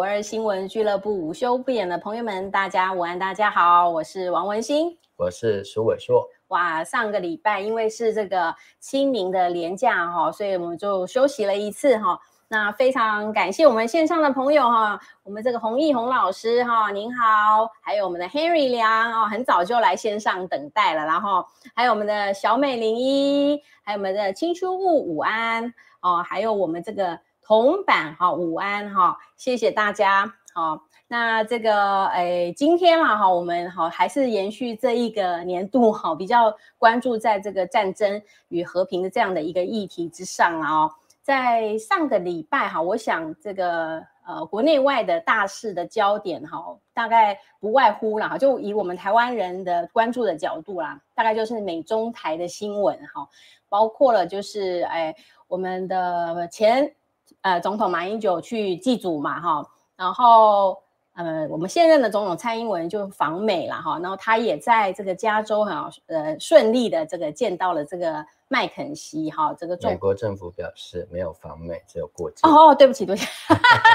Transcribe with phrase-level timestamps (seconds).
[0.00, 6.26] 我们五二新闻俱乐部午休不演的朋友们，大家午安，大家好，我是王文馨，我是苏伟硕。
[6.48, 12.18] 哇，上个礼拜因为是这个清明的连假哈，所以我们就休息了一次哈。
[12.48, 21.44] 那非常感谢我们线上的朋友哈，我们这个洪毅洪老师哈，您好，还有我们的 Henry 梁哦，很早就来线上等待了，然后
[21.74, 27.20] 还有我们的小美零一，还有我们的青春雾午安哦，还有我们这个。
[27.50, 30.80] 红板哈，午安哈，谢谢大家好。
[31.08, 40.88] 那这个诶，今天嘛哈，我们哈还是延续这一个年度哈，比较关注在这个战争与和平的这样的一个议题之上啊。
[41.22, 53.28] 在上个礼拜哈，我想这个呃国内外的大事的焦点哈，大概不外乎啦，就以我们台湾人的关注的角度啦，大概就是美中台的新闻哈，
[53.68, 55.12] 包括了就是诶
[55.48, 56.94] 我们的前。
[57.42, 60.76] 呃，总统马英九去祭祖嘛，哈，然后
[61.14, 72.48] 呃，我们现任的总统蔡英文就访美了，哈，然后他也在这个加州哈，呃，顺利的这个见到了这个麦肯锡，哈，这个美国政府表示没有访美，只有过境。
[72.50, 73.26] 哦，对不起，对不起，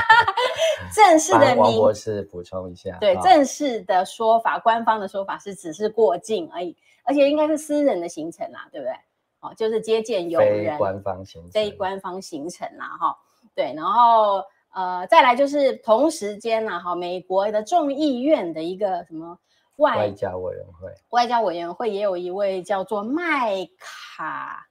[0.93, 8.93] 正式的王博士补充一下，对，正式的说法，官方的说法是只是过境而已，而且应该是私人的行程啦，对不对？
[9.41, 13.15] 哦，就是接见友人，非官方行程，非官方行程啦，哈。
[13.55, 14.43] 对，然后
[14.73, 19.37] 呃，再来就是同时间呢，哈，美国的众议院的一个什么
[19.77, 24.67] 外外交委员会，外交委员会也有一位叫做麦卡，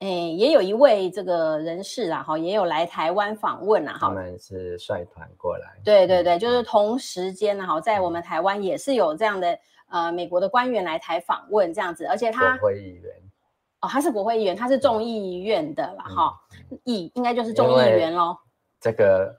[0.00, 9.58] 哎，也有一位这个人士啊，哈，也有来台湾访问啦，哈，他们是率团过来，对对对，就是同时间呢，哈，在我们台湾也是有这样的
[9.88, 13.14] 呃美国的官员来台访问这样子，而且他国会议员。
[13.82, 16.45] 哦，他是国会议员，他是众议院的啦，哈、嗯，
[16.84, 18.36] 议应该就是众议员喽。
[18.80, 19.34] 这个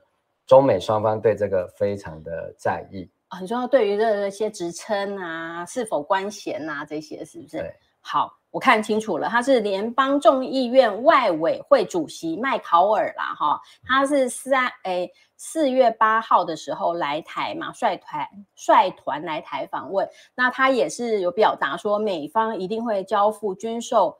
[0.46, 3.66] 中美双方对这个非常的在意，很重要。
[3.66, 7.64] 对于这些职称啊，是否官衔啊，这些是不是？
[8.00, 18.26] 好，我看清楚了，他是联邦众议院外委会主席麦考尔啦，哈，他是三诶四月八号的时候来台嘛，率团
[18.56, 24.16] 率团来台访问，那他也是有表达说，美方一定会交付军售。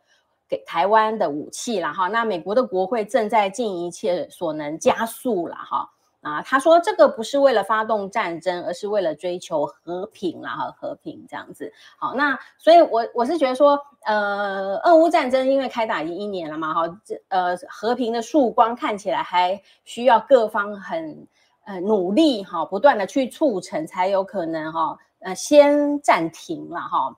[0.49, 5.91] 给台湾的武器了哈，那美国的国会正在尽一切所能加速了哈
[6.21, 11.73] 啊，他说这个不是为了发动战争，而是为了追求和平啦哈，和平这样子。
[11.97, 21.29] 好，那所以我我是觉得说，呃，俄乌战争因为开打已经一年了嘛哈，这呃和平的曙光看起来还需要各方很
[21.67, 27.17] 呃努力哈，不断的去促成才有可能哈，呃先暂停了哈。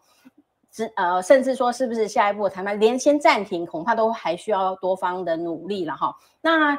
[0.95, 6.15] 呃，甚至说是不是下一步谈判连先暂停，恐怕都还需要多方的努力了哈。
[6.41, 6.79] 那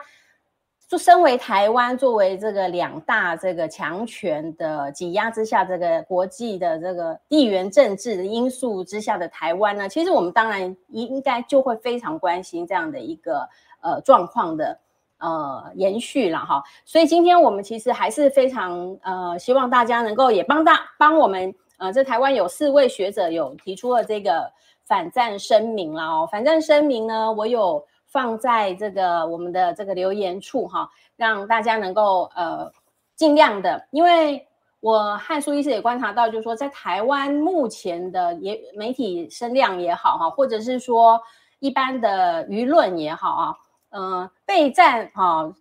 [0.88, 13.48] 就身为台湾作为这个两大这个强权的挤压之下，这个国际的这个地缘政治的因素之下的台湾呢，其实我们当然应该就会非常关心这样的一个
[13.81, 14.77] 呃状况的
[15.19, 16.62] 呃延续了哈。
[16.83, 21.53] 所以今天我们其实还是非常呃希望大家能够也帮大帮我们。
[21.81, 24.48] 呃，这台湾有四位学者有提出了这个
[24.86, 26.30] 反战声明了哦。
[26.31, 32.72] 反战声明呢，我有放在这个我们的这个留言处哈，让大家能够呃
[33.16, 34.48] 尽量的，因为
[34.80, 41.19] 我和苏医师也观察到，就是说在台湾目前的也媒体声量也好哈，或者是说
[41.57, 43.56] 一般的舆论也好啊，
[43.89, 45.51] 嗯、呃，备战哈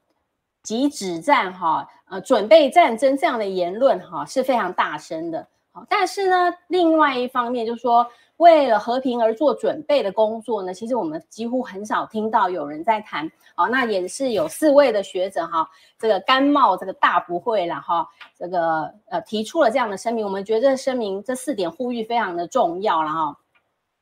[0.63, 5.49] 及止战哈，呃，准备战争这样的言论哈是非常大声的。
[5.89, 8.07] 但是呢，另外一方面就是说，
[8.39, 13.31] 为了和平而做准备的工作呢，其实我们几乎很少听到有人在谈。
[13.55, 15.69] 好，那也是有四位的学者哈，
[15.99, 20.25] 这个甘冒这个大不讳了哈，这个呃提出了这样的声明。
[20.25, 23.37] 我们觉得这声明这四点呼吁非常的重要了哈。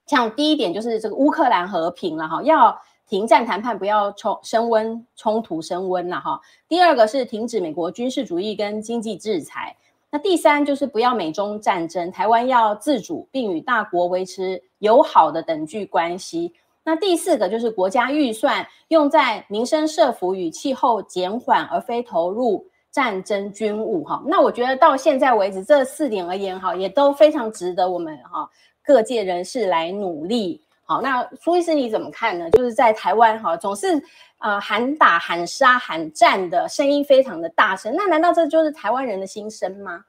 [0.07, 6.41] 像第一点就是这个乌克兰和平了哈，要停战谈判，不要冲升温冲突升温了哈。
[6.67, 9.77] 第二个是停止美国军事主义跟经济制裁。
[10.11, 16.53] 那第三就是不要美中战争，台湾要自主，并与大国维持友好的等距关系。
[16.83, 24.03] 那第四个就是国家预算用在民生社福与气候减缓，而非投入战争军务。
[24.05, 28.49] 哈，那我觉得到现在为止，这四点而言，哈，也都非常值得我们哈
[28.83, 30.63] 各界人士来努力。
[30.89, 32.51] 好，那苏医师你怎么看呢？
[32.53, 34.03] 就是在台湾哈，总是。
[34.41, 40.05] 呃，喊打、喊杀、喊战的声音非常的大声，那难道这就是台湾人的心声吗？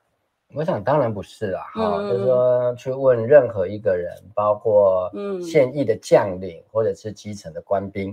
[0.54, 5.12] 我想当然不是啊，哈、嗯，就是说去问任何一个人，包括
[5.42, 8.12] 现役的将领或者是基层的官兵，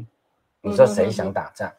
[0.63, 1.71] 嗯、你说谁想打仗？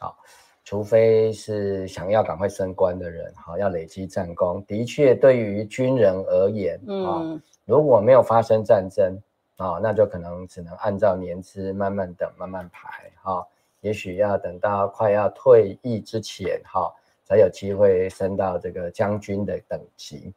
[0.00, 0.18] 好，
[0.64, 4.64] 除非是想要赶快升官的人，哈，要累积战功。
[4.66, 9.16] 的确，对于军人而言，嗯，如果没有发生战争，
[9.56, 13.46] 啊，那就可能只能按照年资慢慢等、慢慢排，哈，
[13.80, 16.92] 也许要等到快要退役之前，哈，
[17.24, 20.32] 才有机会升到这个将军的等级。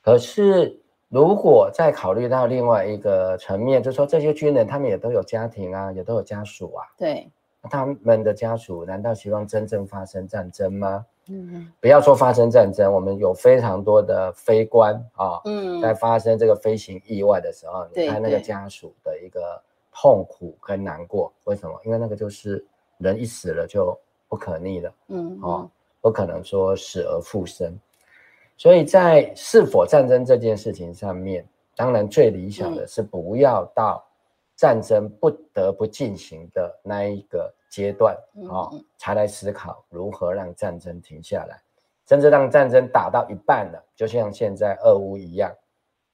[0.00, 7.30] 可是，如果再考虑到另外一个层面，就说这些军人他们也都有家庭啊，也都有家属啊，对。
[7.64, 11.04] 他们的家属难道希望真正发生战争吗？
[11.30, 19.40] 嗯，不要说发生战争，我们有非常多的飞官啊，嗯，在发生这个飞行意外的时候，你看那个家属的一个
[19.92, 21.80] 痛苦跟难过，为什么？
[21.84, 22.64] 因为那个就是
[22.98, 23.96] 人一死了就
[24.28, 27.78] 不可逆了，嗯，哦，不可能说死而复生，
[28.56, 31.46] 所以在是否战争这件事情上面，
[31.76, 34.04] 当然最理想的是不要到。
[34.60, 38.14] 战争不得不进行的那一个阶段
[38.46, 41.58] 啊，才来思考如何让战争停下来，
[42.06, 45.50] 甚至让战争打到一半了，就像现在俄乌一样，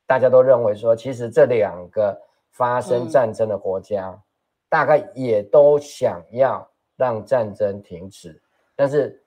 [0.07, 2.17] 大家都认为说，其实这两个
[2.53, 4.17] 发生战争的国家，
[4.69, 6.65] 大概也都想要
[6.97, 8.41] 让战争停止，
[8.76, 9.21] 但是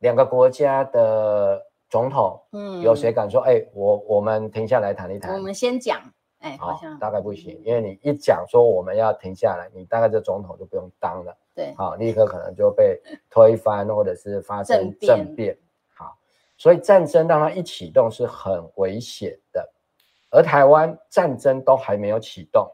[0.00, 5.32] 两个国家的总统，嗯，有谁敢说，哎，我我们停下来谈一谈？
[5.32, 6.02] 我们先讲。
[6.44, 11.34] 哎，好像大概不行，因为你一讲说我们要停下来，你大概这总统就不用当了。
[11.54, 15.56] 对，好，立刻可能就被推翻，或者是发生政变。
[15.94, 16.14] 好，
[16.58, 19.66] 所以战争当它一启动是很危险的。
[20.28, 22.70] 而台湾战争都还没有启动，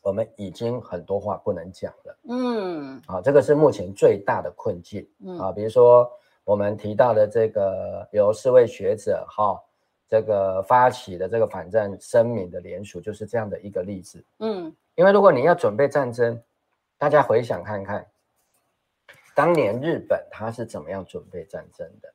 [0.00, 2.18] 我们已经很多话不能讲了。
[2.28, 5.04] 嗯，好，这个是目前最大的困境。
[5.24, 6.08] 嗯，啊，比如说
[6.44, 9.60] 我们提到的这个由四位学者，哈。
[10.10, 14.24] 这个发起的这个反战声明的联署就是这样的一个例子。
[14.40, 16.42] 嗯，因为如果你要准备战争，
[16.98, 18.04] 大家回想看看，
[19.36, 22.12] 当年日本他是怎么样准备战争的？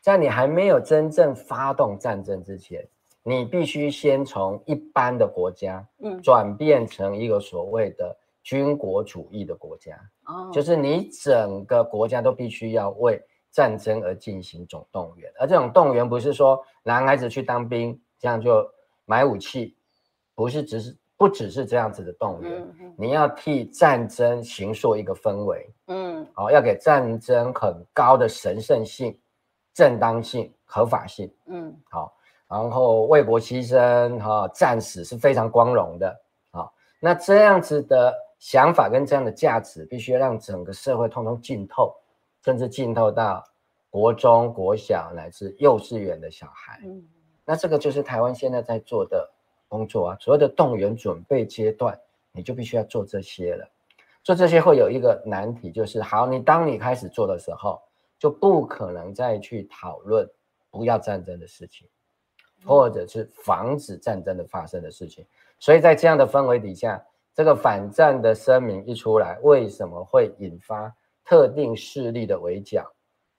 [0.00, 2.84] 在你还没有真正发动战争之前，
[3.22, 9.96] 你必须先从一般的国家，嗯，转变成一个所谓的军国主义的国家。
[10.24, 13.22] 哦，就是你整个国家都必须要为。
[13.52, 18.64] 战争而进行总动员，而这种动员不是说男孩子去当兵，这样就
[19.04, 19.76] 买武器，
[20.34, 29.18] 不是只是不只是这样子的动员，你要替战争形塑一个氛围，嗯，好、哦，要给战争很高的神圣性、
[29.74, 32.12] 正当性、合法性，嗯，好、哦，
[32.48, 36.20] 然后为国牺牲哈、哦，战死是非常光荣的，
[36.52, 41.94] 好、哦，那这样子的想法跟这样的价值，必须让整个社会通通浸透。
[42.44, 43.44] 甚至浸透到
[43.90, 47.02] 国中、国小乃至幼稚园的小孩，嗯，
[47.44, 49.28] 那这个就是台湾现在在做的
[49.68, 50.16] 工作啊。
[50.20, 51.98] 所谓的动员准备阶段，
[52.32, 53.68] 你就必须要做这些了。
[54.22, 57.80] 做这些会有一个难题，就是好，你当你开始做的时候，
[58.18, 60.28] 就不可能再去讨论
[60.70, 61.88] 不要战争的事情，
[62.64, 65.26] 或者是防止战争的发生的事情。
[65.58, 67.02] 所以在这样的氛围底下，
[67.34, 70.94] 这个反战的声明一出来，为什么会引发？
[71.30, 72.90] 特定势力的围剿，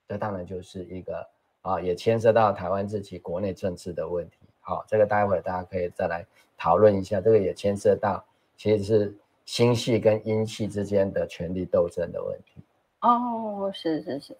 [0.07, 1.27] 这当然就是一个
[1.61, 4.37] 啊，也牵涉到台湾自己国内政治的问题。
[4.61, 6.25] 好，这个待会大家可以再来
[6.57, 7.19] 讨论一下。
[7.19, 8.23] 这个也牵涉到
[8.55, 12.61] 其实是星系跟阴系之间的权力斗争的问题。
[13.01, 14.37] 哦，是是是，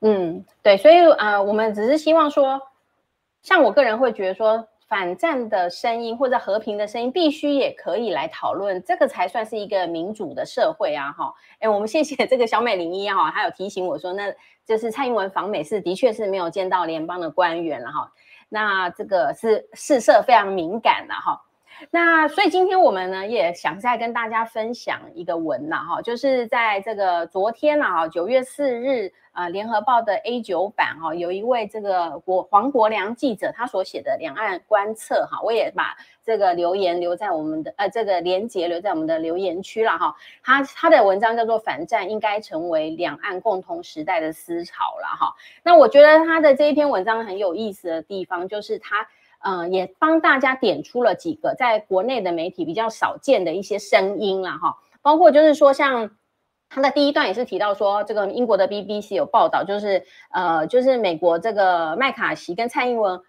[0.00, 2.60] 嗯，对，所以啊、我们只是希望说，
[3.42, 4.66] 像我个人会觉得说。
[4.88, 11.12] 反战的声音或者和平的声音，必须也可以来讨论，这个才算是一个民主的社会啊！
[11.12, 18.10] 哈，哎，我们谢谢这个小美零一哈，还有提醒我说，那就是蔡英文访美是的确是没有见到联邦的官员了哈，
[18.48, 21.38] 那这个是事涉非常敏感的哈。
[21.90, 49.06] 那所以今天我们呢也想再跟大家分享一个文呐哈，就是在这个昨天啊九月四日啊联合报的 A 九版哈，有一位这个国黄国良记者他所写的两岸观测哈，我也把这个留言留在我们的呃这个连接留在我们的留言区了哈，他他的文章叫做反战应该成为两岸共同时代的思潮了哈，那我觉得他的这一篇文章很有意思的地方就是他。
[49.40, 56.10] 嗯，也帮大家点出了几个在国内的媒体比较少见的一些声音啦，哈，包括就是说，像
[56.68, 63.20] 他的第一段也是提到说，这个英国的 BBC 有报道，就是呃，就是美国这个麦卡锡跟蔡英文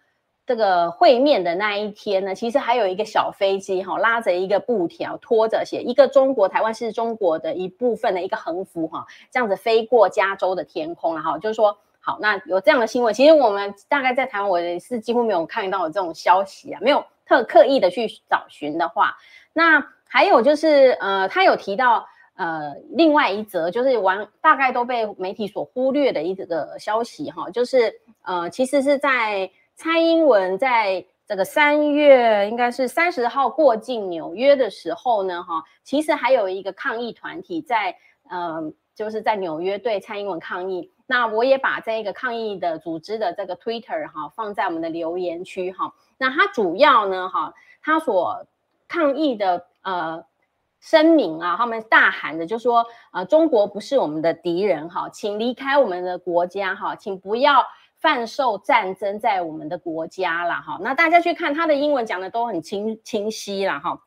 [0.48, 11.78] 这个会面的那一天呢，其实还有一个小飞机哈，拉着一个布条，拖着写一个中国，台湾是中国的一部分的一个横幅哈，这样子飞过加州的天空了哈，就是说。
[12.00, 19.16] 好，那有这样的新闻，其实我们大概在台湾，我也是几乎没有看到这种消息啊，没有特刻意的去找寻的话，
[19.54, 37.96] 那还有就是，呃，他有提到，呃，另外一则就是完大概都被媒体所忽略的一个消息哈，就是呃，其实是在蔡英文在这个三月应该是三十号过境纽约的时候呢，哈，其实还有一个抗议团体在
[38.30, 40.92] 呃，就是在纽约对蔡英文抗议。
[41.08, 45.94] 那我也把这一个抗议的组织的这个 Twitter 哈放在我们的留言区哈。
[46.18, 48.46] 那它主要呢哈，它所
[48.88, 50.26] 抗议的呃。
[50.82, 57.66] 声明啊，他们大喊的就说，呃，中国不是我们的敌人哈，请离开我们的国家哈，请不要
[57.98, 60.78] 贩售战争在我们的国家了哈。
[60.80, 64.02] 那大家去看他的英文讲的都很清清晰了哈。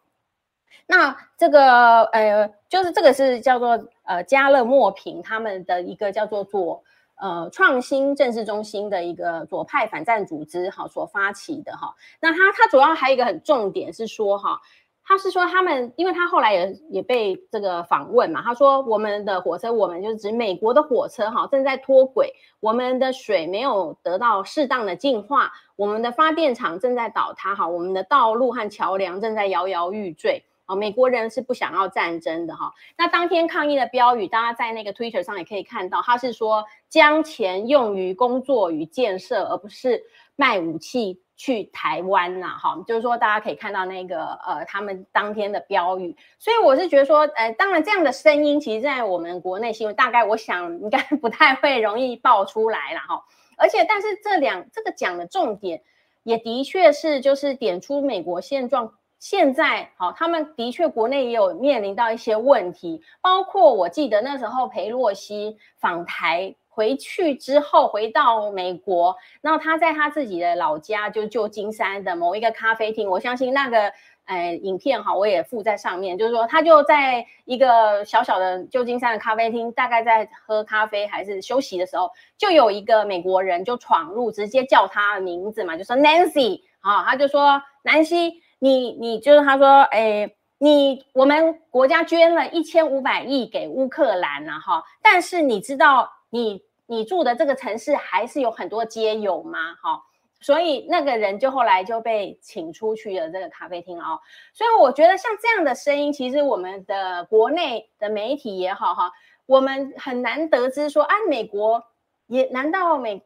[0.87, 6.83] 那这个呃，就是这个是叫做呃加勒莫平他们的一个叫做左
[7.21, 11.95] 呃创新政治中心的一个左派反战组织哈所发起的哈。
[12.21, 14.61] 那他他主要还有一个很重点是说哈。
[15.05, 32.73] 他是说，他们因为他后来也也被这个访问嘛，他说我们的火车，我们就是指美国的火车哈，正在脱轨，我们的水没有得到适当的净化，我们的发电厂正在倒塌哈，我们的道路和桥梁正在摇摇欲坠美国人是不想要战争的哈。
[32.97, 40.03] 那当天抗议的标语，大家在那个 Twitter 上也可以看到，他是说将钱用于工作与建设，而不是
[40.37, 41.21] 卖武器。
[41.35, 53.25] 去台湾呐，哈，就是说大家可以看到那个呃，他们当天的标语，所以我是觉得说，呃，当然这样的声音，其实在我们国内新闻，大概我想应该不太会容易爆出来了哈。
[53.57, 55.83] 而且，但是这两这个讲的重点，
[56.23, 66.57] 也的确是就是点出美国现状，现在好，他们的确国内也有面临到一些问题，包括我记得那时候裴洛西访台。
[66.75, 73.93] 回去之后回到美国，然后他在他自己的老家，就旧金山的某一个咖啡厅，我相信那个
[74.25, 96.09] 呃影片哈，我也附在上面，就是说他就在一个小小的旧金山的咖啡厅，大概在喝咖啡还是休息的时候，就有一个美国人就闯入，直接叫他的名字嘛，就说 Nancy 啊，他就说南希，你你就是他说，哎，你我们国家捐了一千五百亿给乌克兰了哈，但是你知道。
[96.35, 99.75] 你你住的这个城市还是有很多街友吗？
[99.83, 100.03] 哈，
[100.41, 104.19] 所以那个人就后来就被请出去了这个咖啡厅哦。
[104.55, 109.13] 所以我觉得像这样的声音，其实我们的国内的媒体也好哈，
[109.45, 111.85] 我们很难得知说啊，美国
[112.29, 113.23] 也难道美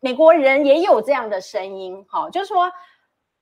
[0.00, 2.02] 美国人也有这样的声音？
[2.08, 2.72] 哈，就是说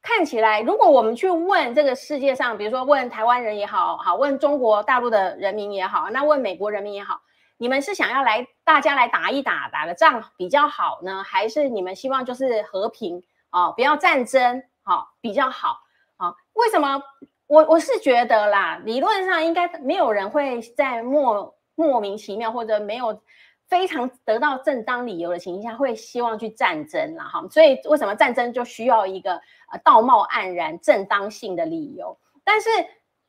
[0.04, 7.22] 看起来，如果我们去问这个世界上，比如说问台湾人也好，好问中国大陆的人民也好，那问美国人民也好。
[7.56, 15.78] 你们是想要来大家来打一打打个仗比较好呢，还是你们希望就是和平啊，不要战争啊比较好
[16.18, 16.34] 啊？
[16.52, 17.02] 为什么？
[17.46, 23.20] 我我是觉得啦，理论上应该没有人会在莫莫名其妙或者没有
[23.68, 27.46] 非常得到正当理由的情况下会希望去战争啦哈。
[27.50, 29.40] 所以为什么战争就需要一个
[29.74, 32.18] 呃道貌岸然正当性的理由？
[32.44, 32.68] 但是。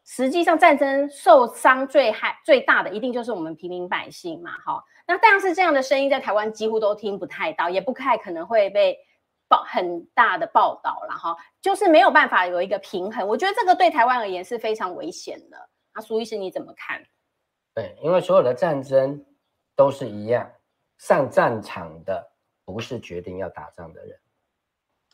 [0.07, 4.83] 实际上，战争受伤最害最大的，一定就是我们平民百姓嘛，哈。
[5.07, 8.95] 那但是这样的声音在台湾几乎都听不太到，也不太可能会被
[9.47, 11.35] 报很大的报道了，哈。
[11.59, 15.57] 就是没有办法有一个平衡，我觉得这个对台湾而言是非常危险的。
[15.95, 17.03] 那苏医师你怎么看？
[17.73, 19.25] 对，因为所有的战争
[19.75, 20.47] 都是一样，
[20.99, 22.31] 上战场的
[22.63, 24.19] 不是决定要打仗的人，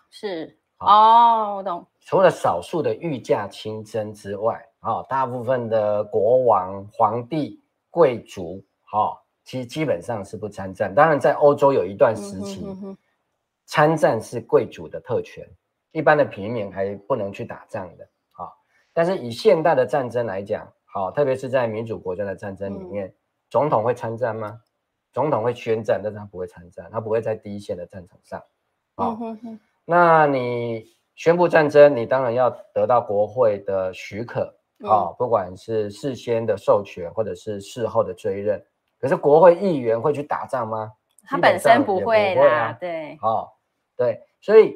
[0.10, 1.86] 是哦，我懂。
[2.00, 4.66] 除了少数的御驾亲征之外。
[4.84, 10.92] 哦，大部分的国王、皇帝、贵族，哈、哦，其实基本上是不参战。
[10.92, 12.98] 当然，在欧洲有一段时期，嗯、哼哼
[13.68, 15.48] 参战是贵族的特权，
[15.92, 18.04] 一般的平民还不能去打仗的。
[18.32, 18.50] 啊、哦，
[18.92, 23.14] 但是以现代的战争来讲，好、哦，特别是在民主国家的战争里面，嗯、
[23.52, 24.60] 总统会参战吗？
[25.14, 28.40] 总统会宣战，但是他不会参战，他不会在第一线的战场上。
[28.96, 30.86] 啊、哦，嗯、哼哼那你
[31.16, 34.56] 宣布战争，你当然要得到国会的许可。
[34.84, 38.60] 啊、哦，不管是事先的授权，或者是事后的追认，
[39.00, 40.92] 可是国会议员会去打仗吗？
[41.24, 43.48] 他本身不会啦，啊、对，哦，
[43.96, 44.76] 对，所以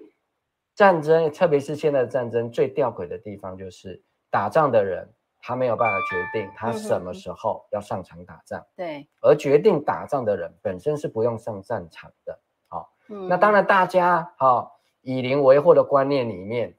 [0.76, 14.72] 战争，特别是现在的战争，最吊诡的地方就是打仗的人他没有办法决定他什么时候要上场打仗，对、嗯，而决定打仗的人本身是不用上战场的，好、哦，嗯、那当然大家哈、哦、
[15.05, 16.75] 以邻为壑的观念里面，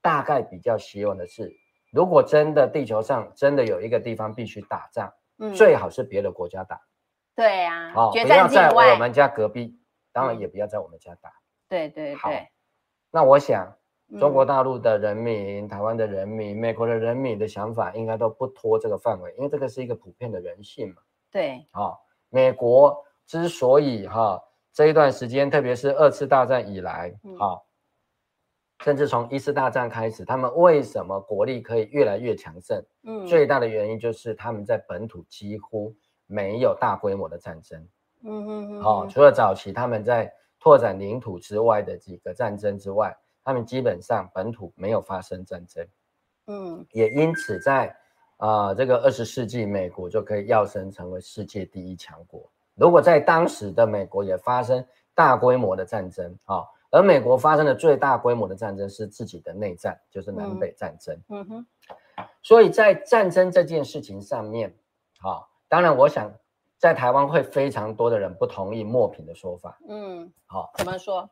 [0.00, 1.52] 大概比较希望的是。
[1.92, 6.80] 如果真的地球上真的有一个地方必须打仗，嗯，最好是别的国家打。
[7.34, 9.76] 对呀，哦，不要在我们家隔壁，
[10.12, 11.32] 当然也不要在我们家打。
[11.68, 12.14] 对对对。
[12.14, 12.30] 好，
[13.10, 13.76] 那我想
[14.20, 21.02] 中国大陆的人民、台湾的人民、美国的人民的想法应该都不脱这个范围，因为这个是一个普遍的人性嘛。
[21.32, 24.40] 对，啊，美国之所以哈
[24.72, 27.58] 这一段时间，特别是二次大战以来，啊，
[28.80, 32.84] 甚至从一次大战开始，他们为什么国力可以越来越强盛？
[33.04, 35.94] 嗯，最大的原因就是他们在本土几乎
[36.26, 37.80] 没有大规模的战争。
[38.22, 38.82] 嗯嗯嗯。
[38.82, 45.86] 好，除了早期他们在拓展领土之外的几个战争之外，他们基本上本土没有发生战争。
[46.46, 47.86] 嗯，也因此在
[48.38, 52.50] 啊、呃、这个二十世纪，美国就可以跃升成为世界第一强国。
[52.74, 54.84] 如果在当时的美国也发生
[55.14, 61.18] 大规模的战争啊、哦，而美国发生的最大规模的战争是自己的内战，就是南北战争。
[61.28, 61.66] 嗯哼，
[62.42, 64.68] 所以在战争这件事情上面，
[65.20, 66.32] 啊、哦，当然我想。
[66.76, 69.78] 在台湾会非常多的人不同意莫平的说法。
[69.88, 71.26] 嗯，好，怎么说？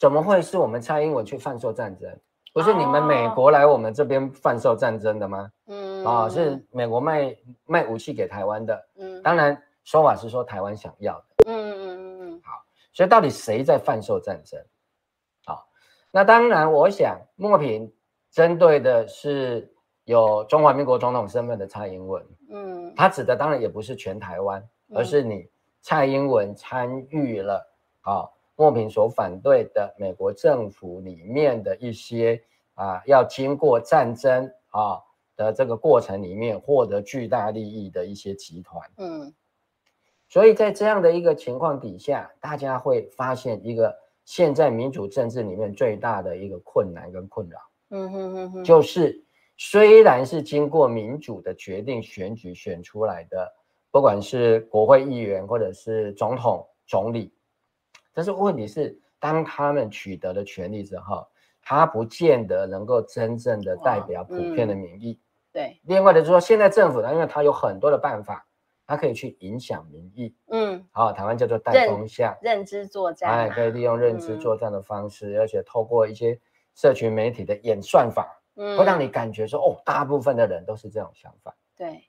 [0.00, 2.10] 怎么会是我们蔡英文去贩售战争？
[2.52, 5.48] 不是你们美国来我们这边贩售战争的吗？
[5.66, 7.36] 嗯，啊，是美国卖
[7.66, 8.88] 卖武器给台湾的。
[8.96, 11.26] 嗯，当然说法是说台湾想要的。
[11.46, 12.40] 嗯嗯嗯嗯。
[12.42, 14.60] 好，所以到底谁在贩售战争？
[16.12, 17.92] 好，那当然，我想莫平
[18.30, 19.72] 针对的是
[20.04, 22.24] 有中华民国总统身份的蔡英文。
[22.50, 24.62] 嗯，他指的当然也不是全台湾。
[24.92, 25.48] 而是你
[25.80, 27.64] 蔡英文参与了
[28.00, 32.42] 啊，莫平所反对的美国政府里面的一些
[32.74, 34.98] 啊，要经过战争啊
[35.36, 38.90] 的这个过程里面获得巨大利益的一些集团。
[38.96, 39.32] 嗯，
[40.28, 43.96] 所以在这样的一个情况底下，大家会发现一个
[44.30, 47.58] 现在民主政治里面最大的一个困难跟困扰。
[47.88, 49.20] 嗯哼哼哼，就是
[49.56, 53.52] 虽然是经过民主的决定选举选出来的。
[53.92, 57.34] 不管是国会议员或者是总统、总理，
[58.14, 61.26] 但是问题是，当他们取得了权利之后，
[61.60, 65.18] 他不见得能够真正的代表普遍的民意。
[65.52, 65.76] 对。
[65.82, 68.46] 另外的就是说，现在政府呢，因为他有很多的办法，
[68.90, 70.34] 他可以去影响民意。
[70.48, 70.84] 嗯。
[70.90, 73.30] 好，台湾叫做带风向，认知作战。
[73.30, 76.36] 哎，可以利用认知作战的方式，而且透过一些
[76.74, 81.54] 社群媒体的演算法，嗯，会让你感觉说，哦，大部分的人都是这种想法。
[81.76, 82.02] 对。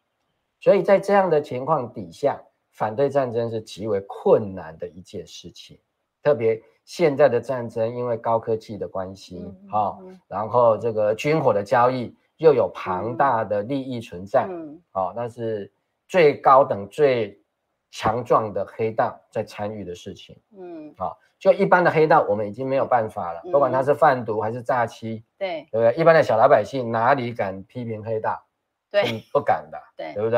[0.60, 2.42] 所以在这样的情况底下，
[2.72, 5.80] 反对战争是极为困难的一件事情。
[6.24, 15.72] 特别现在的战争，因为高科技的关系，好、嗯嗯哦，然后这个军火的交易又有庞大的利益存在，嗯，好、哦，那是
[16.12, 17.42] 最高等、最
[17.90, 25.96] 强壮的黑道在参与的事情，嗯，好、哦，就一般的黑道，我们已经没有办法了，不管他是贩毒还是诈欺，对，对不对？
[25.96, 28.46] 一般的小老百姓哪里敢批评黑道？
[28.92, 30.38] 对，不敢的， 对，对不对？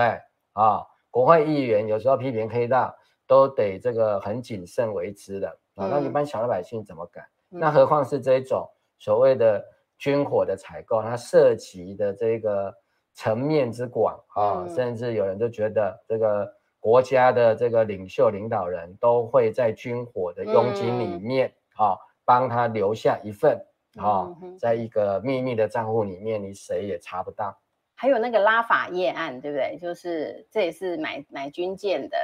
[0.51, 5.88] 啊，国会议员有时候批评黑道，都得这个很谨慎为之的啊。
[5.88, 7.25] 那一般小老百姓怎么敢？
[7.49, 9.65] 嗯、那何况是这种所谓的
[9.97, 12.71] 军火的采购，它涉及的这个
[13.13, 21.95] 层面之广啊，嗯、甚至有人就觉得这个国家的这个领袖领导人都会在军火的佣金里面啊，
[22.26, 23.63] 帮他留下一份
[23.97, 27.58] 啊，在一个秘密的账户里面，你谁也查不到。
[27.95, 29.78] 还有那个拉法叶案，对不对？
[29.80, 32.17] 就是这也是买买军舰的，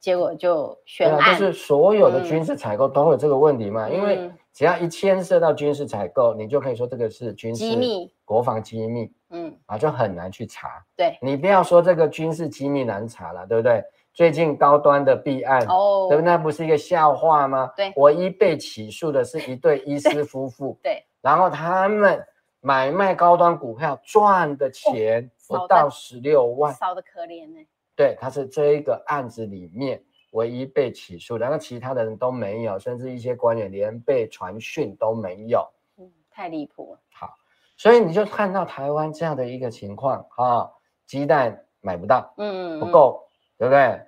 [0.00, 1.20] 结果就悬案。
[1.20, 3.86] 啊、就是所有的军事采购都会有这个问题嘛？
[3.86, 10.84] 嗯、因为只要一牵涉到军事采购，你就可以说这个是军事机密、国防机密，嗯，啊，就很难去查。
[10.96, 13.84] 对，你不要说这个军事机密难查了，对不对？
[14.14, 16.26] 最近高端的弊案，哦，对不对？
[16.26, 17.72] 那不是一个笑话吗？
[17.76, 22.24] 对，唯一被起诉的是一对医师夫妇，对，对然后他们。
[22.64, 27.66] 买卖高端股票赚的钱不到十六万，少的可怜呢、欸。
[27.96, 35.68] 对，他是这一个案子里面唯一被起诉，然后其他的人都没有，甚至一些官员连被传讯都没有。
[35.98, 37.00] 嗯，太离谱了。
[37.12, 37.34] 好，
[37.82, 40.70] 所以你就看到台湾这样的一个情况啊，
[41.04, 43.26] 鸡蛋买不到，嗯，不够，
[43.58, 44.00] 对不对？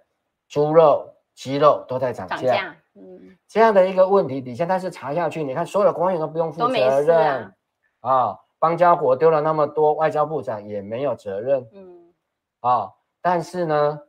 [0.48, 7.52] 猪肉、鸡肉都在涨价，嗯，这样的一个问题底下，但是查下去，你看所有的官员都不用负责任
[7.98, 8.38] 啊。
[8.60, 11.68] 邦交国丢了那么多，外交部长也没有责任。
[11.72, 12.14] 嗯，
[12.60, 14.00] 啊，但是呢，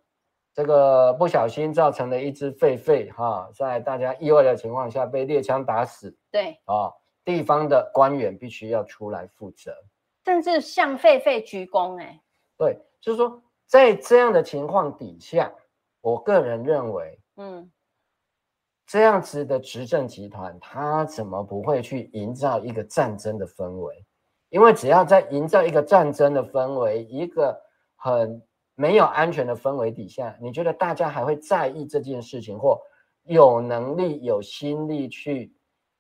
[0.54, 6.16] 这个不小心造成了一只狒狒哈，在大家意外的情况下被猎枪打死。
[6.32, 6.94] 对，啊，
[7.26, 9.76] 地方的官员必须要出来负责，
[10.24, 12.00] 甚至向狒狒鞠躬。
[12.00, 12.22] 哎，
[12.56, 15.52] 对，就是说，在这样的情况底下，
[16.02, 17.72] 我个人认为，嗯，
[18.86, 24.06] 这样子的执政集团，他怎么不会去营造一个战争的氛围？
[24.50, 27.60] 因为只要在营造一个战争的氛围，一个
[27.96, 28.40] 很
[28.76, 32.80] 没有安全的氛围底下，你觉得大家还会在意这件事情，或
[33.24, 35.52] 有能力、有心力去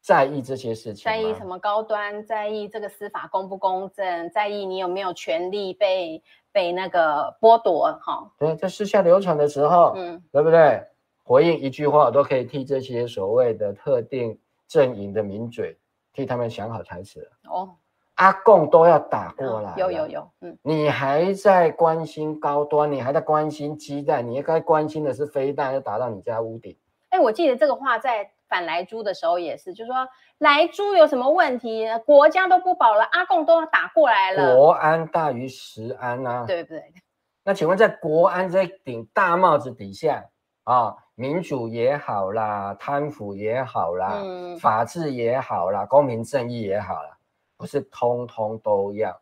[0.06, 8.32] 在意这些事情，在意什么高端，在意这个司法公不公正，在意你有没有权利被被那个剥夺哈？
[8.38, 10.84] 对，在私下流传的时候，嗯，对不对？
[11.24, 14.38] 回应一句话，都可以替这些所谓的特定
[14.68, 15.76] 阵营的名嘴
[16.14, 17.28] 替他们想好台词。
[17.50, 17.74] 哦，
[18.14, 26.78] 阿贡都要打过来，有有有，嗯，你还在关心高端，你还在关心鸡蛋，你应该关心的是飞弹要打到你家屋顶。
[27.10, 30.08] 哎，我记得这个话在反莱猪的时候也是，就是说
[30.40, 34.56] 莱猪有什么问题，国家都不保了，阿贡都要打过来了。
[34.56, 36.84] 国安大于食安啊，对不对？
[37.44, 40.26] 那请问，在国安这顶大帽子底下
[40.64, 40.96] 啊？
[41.18, 47.18] 民主也好啦，贪腐也好啦，嗯、法治也好啦，公平正义也好啦，
[47.56, 49.18] 不是通通都要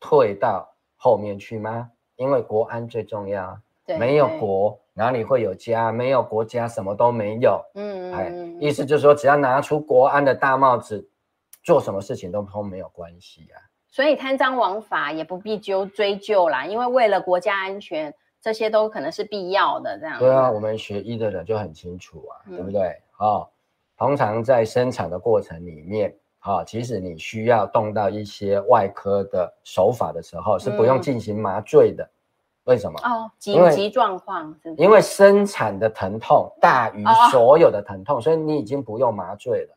[0.00, 1.90] 退到后面去吗？
[2.16, 5.92] 因为国安最重要，对没有国哪里会有家？
[5.92, 7.62] 没有国家什么都没有。
[7.74, 11.06] 嗯，哎，意思就是说，只要拿出国安的大帽子，
[11.62, 13.60] 做什么事情都都没有关系啊。
[13.88, 18.14] 所以贪赃枉法也不必究追究啦，因为为了国家安全。
[18.44, 20.18] 这些都可能是必要的，这样。
[20.18, 22.94] 对啊，我们学医的人就很清楚啊，嗯、对不对？
[23.18, 23.48] 哦，
[23.96, 32.04] 通常在生产的过程里面，啊、哦，即使你需要动到一些外科的手法的时候，是不用进行麻醉的。
[32.04, 32.13] 嗯、
[32.64, 32.98] 为什么？
[33.02, 34.54] 哦，紧急状况。
[34.76, 39.76] 因为生产的疼痛大于所有的疼痛，哦、所以你已经不用麻醉了。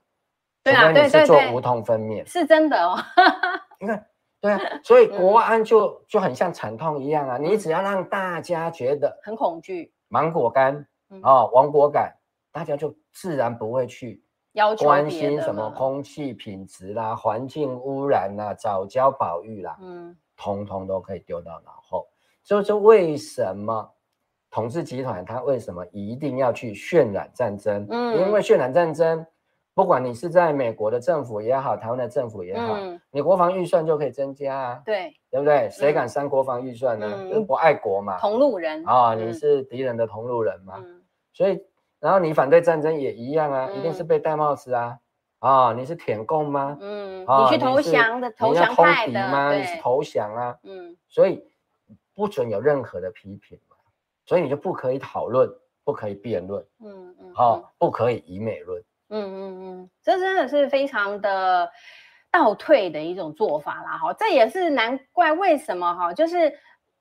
[0.63, 2.25] 对啊，你是做无痛分娩。
[2.25, 2.97] 是真的哦。
[3.79, 4.05] 你看。
[4.39, 7.37] 对啊，所以国安就、嗯、就很像惨痛一样啊！
[7.39, 10.85] 你只要让大家觉得很恐惧，芒果干
[11.23, 12.15] 啊，王国感，
[12.51, 22.07] 大家就自然不会去要求关心什么空气品质啦、环境污染啦、早教保育啦，嗯，通通都可以丢到脑后。
[22.47, 23.91] 所以说，为什么
[24.49, 27.85] 统治集团他为什么一定要去渲染战争？
[27.89, 29.25] 嗯，因为渲染战争。
[29.73, 35.69] 不管你是在美国的政府也好，台湾的政府也好，嗯、你国防预算就可以增加啊，对，对不对？
[35.69, 37.05] 谁敢删国防预算呢？
[37.31, 41.61] 嗯、不爱国嘛，同路人啊，你是敌人的同路人嘛，嗯、所以，
[41.99, 44.97] 然后你反对战争也一样啊，嗯、一定是被戴帽子啊，
[45.39, 46.75] 啊、哦，你是舔共吗？
[46.81, 49.53] 嗯，哦、你去投降的，投降派的吗？
[49.53, 51.43] 你是投降啊，嗯，所以
[52.17, 53.75] 不准有任何的批评嘛，
[54.25, 55.47] 所以你就不可以讨论，
[55.83, 58.83] 不可以辩论，嗯嗯，好、哦，不可以以美论。
[59.09, 61.69] 嗯嗯嗯，这真的是非常的
[62.31, 66.49] 倒退的一种做法啦，哈，这也是难怪为什么哈，就是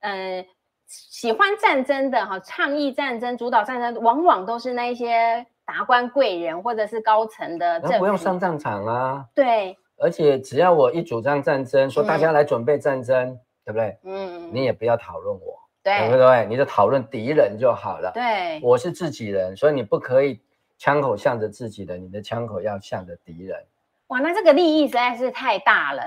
[0.00, 0.46] 嗯、呃，
[0.86, 9.24] 喜欢战争的哈，倡议战争、主导战争，往往都是那些达官贵人或者是高层的政府，不用上战场啊。
[9.34, 13.98] 对，而且只要我一主张战争，说大家来准备战争，嗯、对不对？
[14.04, 16.46] 嗯，你也不要讨论我，对，对不对？
[16.46, 18.10] 你就讨论敌人就好了。
[18.14, 20.40] 对，我是自己人，所以你不可以。
[20.78, 23.64] 枪口向着自己的，你的枪口要向着敌人。
[24.08, 26.02] 哇，那这个利益实在是太大了，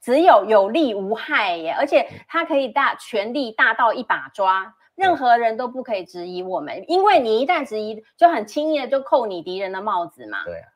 [0.00, 10.42] 只有有利无害耶，而且它可以大权力大到一把抓，任何人都不可以质疑我们，因为你一旦质疑，就很轻易的就扣你敌人的帽子嘛。
[10.44, 10.66] 对啊。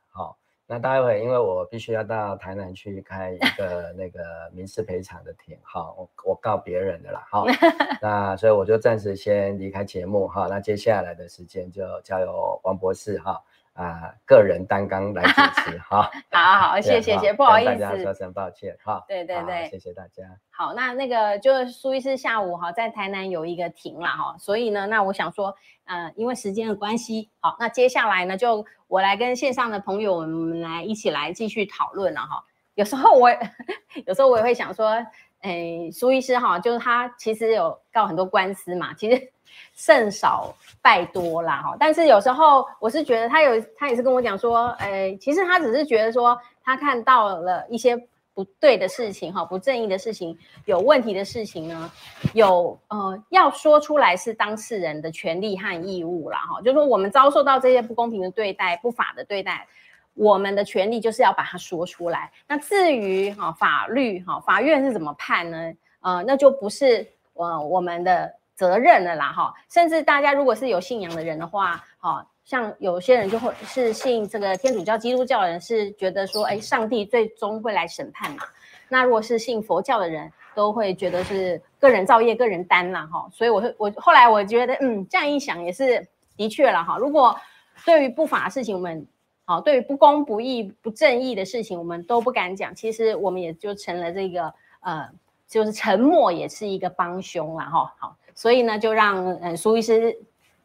[0.67, 4.21] 那待会因为我必须要到台南去开一个那个
[4.53, 7.45] 民事赔偿的庭，哈，我我告别人的啦，哈，
[8.01, 13.43] 那所以我就暂时先离开节目，哈，那接下来的时间就交由王博士，哈。
[13.75, 20.23] 啊，个人担纲来主持 哈，好好 谢谢谢，不好意思，大家说声抱歉哈，对对对，谢谢大家。
[20.51, 25.57] 好，那那个就是苏医师下午哈在台南有一个庭了哈，所以呢，那我想说，
[25.87, 32.45] 呃，因为时间的关系，好，那接下来呢，就我来跟线上的朋友我们来一起来继续讨论了哈。
[32.75, 33.29] 有时候我，
[34.07, 35.05] 有时候我也会想说，
[35.41, 39.33] 哎，苏医师哈，就是他其实有告很多官司嘛，其实。
[39.75, 41.77] 胜少败多啦，哈！
[41.81, 47.97] 但是有时候我是觉得他有，他也是跟我讲说，诶，其实他只是觉得说，他看到了一些
[48.35, 51.91] 不对的事情，哈，不正义的事情，有问题的事情呢，
[52.35, 59.67] 有呃要说出来是当事人的权利和义务啦，哈，就是说我们遭受到这些不公平的对待、不法的对待，
[60.15, 62.31] 我们的权利就是要把它说出来。
[62.47, 65.73] 那至于哈法律哈法院是怎么判呢？
[66.01, 68.33] 呃，那就不是呃我们的。
[68.55, 78.45] 责任了啦，哈，甚至大家如果是有信仰的人的话，哈，像有些人就会是信这个天主教、基督教的人，是觉得说，哎，上帝最终会来审判嘛。
[78.89, 83.29] 那如果是信佛教的人，都会觉得是个人造业、个人担啦，哈。
[83.33, 86.97] 所以我会，我后来我觉得，嗯，这样一想也是的确了，哈。
[86.97, 87.37] 如果
[87.85, 89.05] 对于不法的事情，我们，
[89.47, 95.09] 好，对于不公不义、不正义的事情，我们都不敢讲，其实我们也就成了这个，呃，
[95.49, 97.93] 就是沉默也是一个帮凶了，哈。
[97.99, 98.17] 好。
[98.35, 100.17] 所以呢，就让嗯苏医师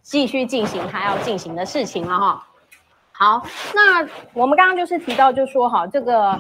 [0.02, 2.48] 继续进行他要进行的事情了哈。
[3.12, 6.40] 好，那我们刚刚就是提到，就说哈，这个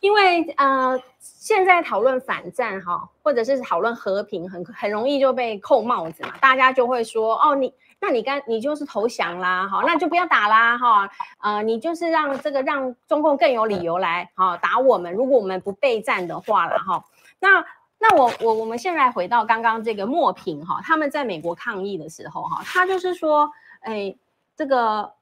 [0.00, 11.08] 因为呃，现在讨论反战哈，或者是讨论和平，很很容易就被扣帽子嘛，大家就会说哦，你那你刚你就是投降啦，哈，那就不要打啦，哈，
[11.40, 17.04] 呃，你就是让这个让中共更有理由来哈打我们，如果我们不备战的话了哈，
[17.38, 17.64] 那
[18.04, 24.14] 那我我我们现在回到刚刚这个莫平哈，他们在美国抗议的时候哈，他就是说，哎，
[24.54, 25.12] 这个。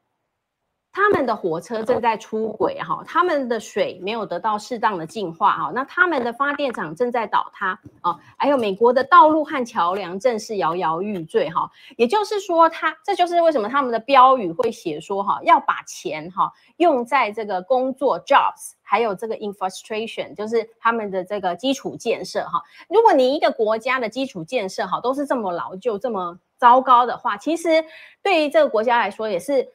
[0.93, 22.63] 他们的火车正在出轨哈，他们的水没有得到适当的净化哈，那他们的发电厂正在倒塌啊，还有美国的道路和桥梁正是摇摇欲坠哈，也就是说，他这就是为什么他们的标语会写说哈，要把钱哈用在这个工作 jobs，还有这个 infrastructure，就是他们的这个基础建设哈。
[22.91, 27.83] 如果你一个国家的基础建设哈都是这么老旧、这么糟糕的话，其实
[28.23, 29.67] 对于这个国家来说也是。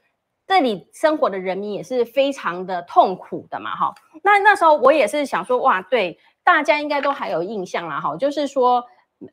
[0.47, 3.93] 这里生活的人民也是非常的痛苦的嘛，哈。
[4.23, 8.81] 那那时候我也是想说，哇，对，大家应该都还有印象啦，哈，就是说，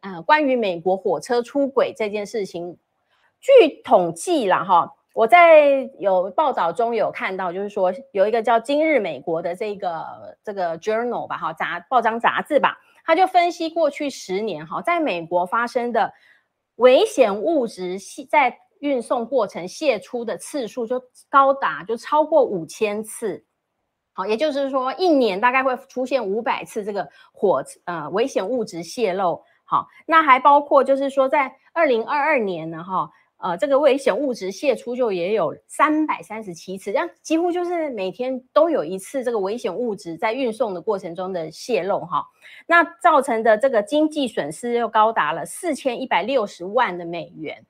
[0.00, 2.76] 呃，关于美国火车出轨这件事情，
[3.40, 16.12] 据统计啦，哈，我在有报道中有看到，就是说有一个叫《今日美国》的这个这个 journal 吧，哈，杂报章杂志吧，他就分析过去十年，哈，在美国发生的
[16.74, 18.58] 危险物质系在。
[18.84, 23.42] 运送过程泄出的次数就高达就超过五千次，
[24.12, 42.22] 好，也就是说一年大概会出现五百次这个火呃危险物质泄漏，好，那还包括就是说在二零二二年呢哈，呃这个危险物质泄出就也有三百三十七次，这样几乎就是每天都有一次这个危险物质在运送的过程中的泄漏哈，
[42.66, 47.64] 那造成的这个经济损失又高达了四千一百六十万的美元。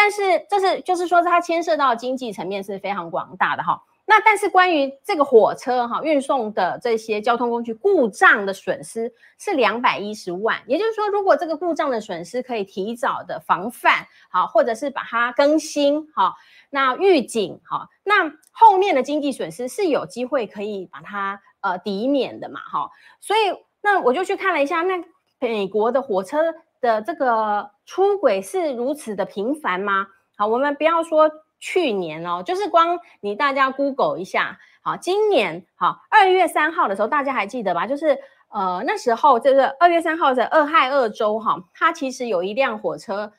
[0.00, 3.82] 但是这是就是说，它牵涉到经济层面是非常广大的哈。
[4.06, 16.36] 那但是关于这个火车哈运送的这些交通工具故障的损失是两百一十万，也就是说，如果这个故障的损失可以提早的防范好，或者是把它更新好，
[16.70, 22.88] 那预警好，那后面的经济损失是有机会可以把它呃抵免的嘛哈。
[23.20, 23.40] 所以
[23.82, 25.02] 那我就去看了一下，那
[25.40, 26.54] 美国的火车。
[26.80, 30.06] 的这个出轨是如此的频繁吗？
[30.36, 37.86] 好，我们不要说去年哦，就是光你大家 Google 一下，好，今年好二月三号的时候，大家还记得吧？
[37.86, 43.32] 就是呃那时候这个二月三号在俄亥俄州哈，它其实有一辆火车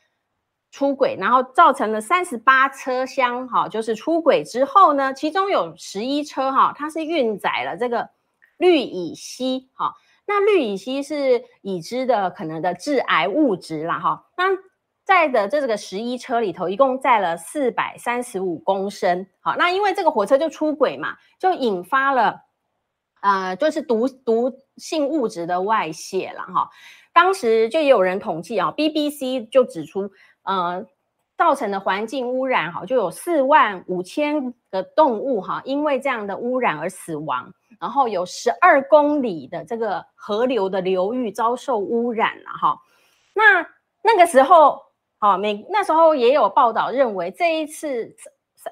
[0.71, 8.09] 出轨，然后造成了三十八车厢哈，就是出轨之后呢，其中有十一车哈，它是运载了这个
[8.57, 9.93] 氯乙烯哈。
[10.31, 14.27] 那氯乙烯是已知的可能的致癌物质啦，哈。
[14.37, 14.45] 那
[15.03, 22.41] 在的这个十一车里头，一共载了四百三十五公升，好，那因为这个火车就出轨嘛，就引发了，
[23.21, 26.69] 呃，就是毒毒性物质的外泄了，哈。
[27.11, 30.11] 当时就有人统计啊，BBC 就指出，
[30.43, 30.85] 呃，
[31.39, 37.49] 造成的环境污染，哈，就有四万五千个动物，哈，因为这样的污染而死亡。
[37.79, 42.77] 然后有十二公里的这个河流的流域遭受污染了哈，
[43.33, 43.65] 那
[44.01, 44.81] 那个时候，
[45.17, 48.13] 好，美那时候也有报道认为这一次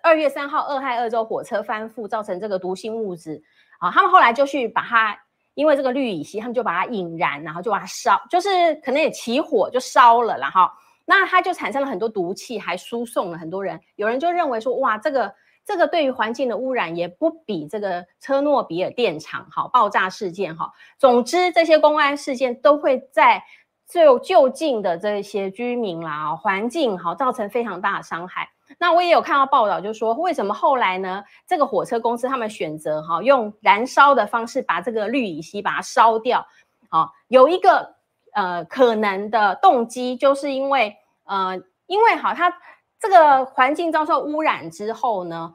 [0.04, 3.42] 二月三号俄亥俄州火车翻覆造成这个毒性物质
[3.80, 5.18] 啊，他们后来就去把它，
[5.54, 10.70] 因为这个氯乙烯，他们就把它引燃，然后就把它烧，就是可能也起火就烧了，然后
[11.08, 15.34] 那它就产生了很多毒气，还输送了很多人，有人就认为说，哇，这个。
[15.68, 20.72] 这个对于环境的污染也不比这个车诺比尔电厂好爆炸事件哈。
[20.98, 23.44] 总之，这些公安事件都会在
[23.86, 28.48] 就就近的这些居民啦、环境好造成非常大的伤害。
[28.80, 31.22] 那我也有看到报道，就是说为什么后来呢？
[31.46, 36.48] 这个火车公司他们选择哈用燃烧的方式把这个氯乙烯把它烧掉。
[36.88, 37.97] 好，有一个
[38.38, 40.96] 呃可能的动机，就是因为
[41.26, 42.54] 呃因为好它。
[43.00, 45.54] 这个环境遭受污染之后呢，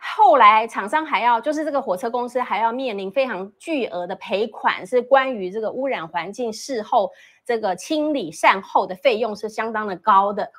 [0.00, 7.12] 后来厂商还要，就是这个火车公司还要面临非常巨额的赔款，是关于这个污染环境事后
[7.44, 10.50] 这个清理善后的费用是相当的高的。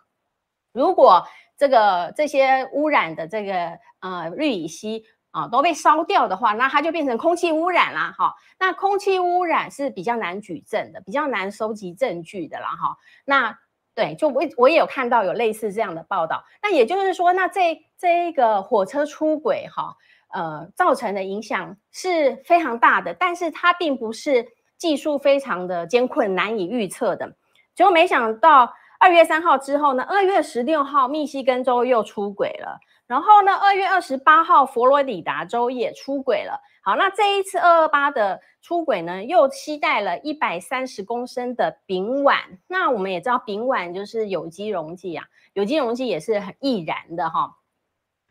[0.72, 1.26] 如果
[1.58, 5.04] 这个这些污染的这个呃氯乙烯
[5.36, 8.16] 啊都被烧掉的话，那它就变成空气污染啦。
[8.18, 12.70] 哈，那空气污染是比较难举证的，比较难收集证据的啦。
[12.70, 13.58] 哈，那。
[13.98, 16.44] 对，就我我也有看到有类似这样的报道。
[16.62, 19.96] 那也就是说，那这这一个火车出轨哈，
[20.34, 24.46] 呃，造成的影响是非常大的，但是它并不是
[24.78, 27.38] 技术非常的艰困、难以预测的。
[27.74, 36.60] 结果没想到二月三号之后呢，二月十六号密西根州又出轨了，然后呢，二月二十八号，佛罗里达州也出轨了。
[36.82, 42.36] 好，那这一次二二八的出轨呢，又期待了一百三十公升的丙烷。
[42.68, 47.58] 那我们也知道，丙烷就是有机溶剂啊，有机溶剂也是很易燃的哈。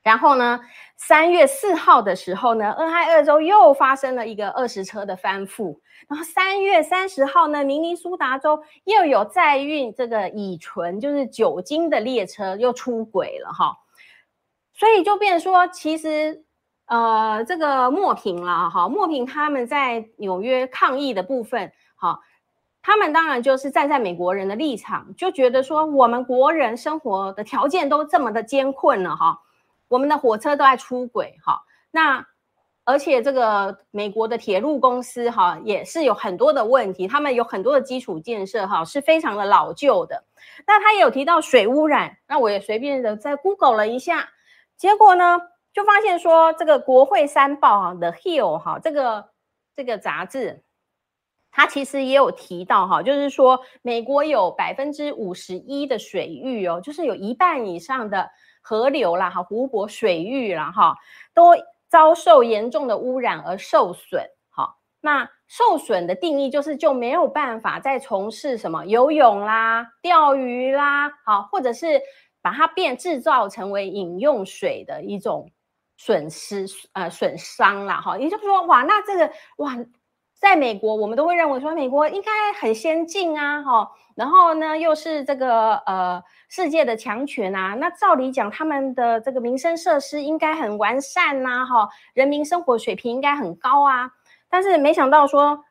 [0.02, 0.60] 然后呢，
[0.96, 5.78] 三月四号的时候呢，俄亥俄州又发生了一个二十车的翻覆。
[6.08, 13.78] 然后三月三十号呢，明尼苏达州又有载运这个乙醇，就是酒精的列车又出轨了哈。
[14.74, 16.44] 所以就变说，其实
[16.86, 22.20] 呃，这个莫平了哈，莫平他们在纽约抗议的部分，哈，
[22.82, 29.40] 他们当然就是站在美国人的立场，就觉得说，我们国人生活的条件都这么的艰困了哈。
[29.88, 32.26] 我们的火车都在出轨哈，那
[32.84, 40.24] 而且这个美国的铁路公司哈也是有很多的问题，他们有很多的基础建设哈是非常的老旧的。
[40.66, 44.28] 那他也有提到水污染，那我也随便的在 Google 了一下，
[44.76, 45.40] 结果呢
[45.72, 49.28] 就发现说这个国会山报哈 The Hill 哈这个
[49.74, 50.62] 这个杂志，
[51.50, 58.30] 它其实也有提到哈，就是说美国有百分之五十一的水域哦，就是有一半以上的。
[58.66, 60.96] 河流啦，哈，湖泊水域啦，哈，
[61.34, 61.50] 都
[61.86, 64.76] 遭受严重的污染而受损，哈。
[65.02, 72.00] 那受损的定义就是就没有办法再从事什么游泳啦、钓鱼啦，好，或者是
[72.44, 75.50] 把它变制造成为饮用水的一种
[75.96, 78.18] 损失，呃，损伤啦，哈。
[78.18, 79.74] 也就是说，哇，那这个哇。
[80.36, 94.10] 在美国，我们都会认为说美国应该很先进啊，哈，然后呢又是这个呃世界的强权啊，那照理讲他们的这个民生设施应该很完善呐，哈，人民生活水平应该很高啊，
[94.50, 95.64] 但是没想到说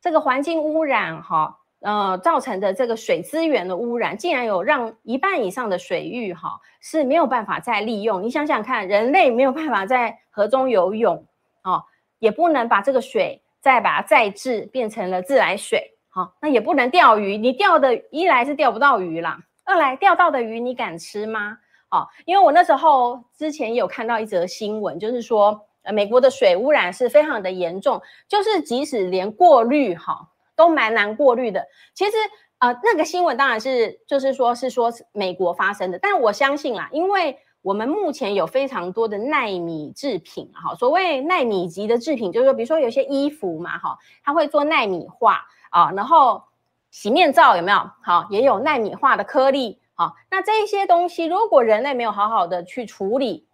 [0.00, 8.22] 这个环境污染哈，呃造成的这个水资源的污染，竟然有让一半以上的水域哈是没有办法再利用。
[8.22, 11.26] 你想想看，人类没有办法在河中游泳，
[11.64, 11.82] 哦，
[12.18, 13.42] 也不能把这个水。
[13.58, 17.36] 再把它再制变成了自来水，好，那也不能钓鱼。
[17.36, 21.58] 你钓的一来是钓不到鱼啦，二来钓到的鱼你敢吃吗？
[21.90, 31.64] 哦，因为我那时候之前也有看到一则新闻，就是说，呃，美国的水污染是非常的严重，就是即使连过滤哈都蛮难过滤的。
[31.94, 32.16] 其实，
[32.58, 37.38] 呃，那个新闻当然是就是说是说美国发生的，但我相信啦，因为。
[37.62, 46.44] 我们目前有非常多的奈米制品，哈，所谓奈米级的制品，就是说，比如说有些衣服嘛，哈，它会做奈米化啊，然后
[46.92, 47.90] 洗面皂有没有？
[48.04, 53.48] 好，也有奈米化的颗粒，好，那这些东西如果人类没有好好的去处理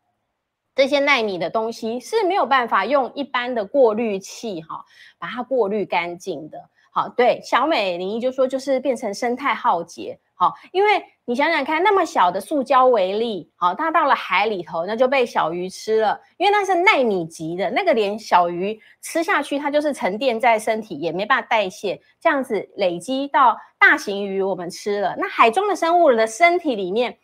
[0.74, 4.84] 这些奈米的东西，是没有办法用一般的过滤器，哈，
[5.18, 6.68] 把它过滤干净的。
[6.94, 10.18] 好，对，小美林就说就是变成生态浩劫。
[10.34, 16.20] 好，因为你想想看，那么小的塑胶微粒，好，它到了海里头，那就被小鱼吃了。
[16.36, 25.14] 因为那是耐米级的，那个连小鱼吃下去，它就是沉淀在身体，也没办法代谢，这样子累积到大型鱼，我们吃了。
[25.16, 27.16] 那海中的生物的身体里面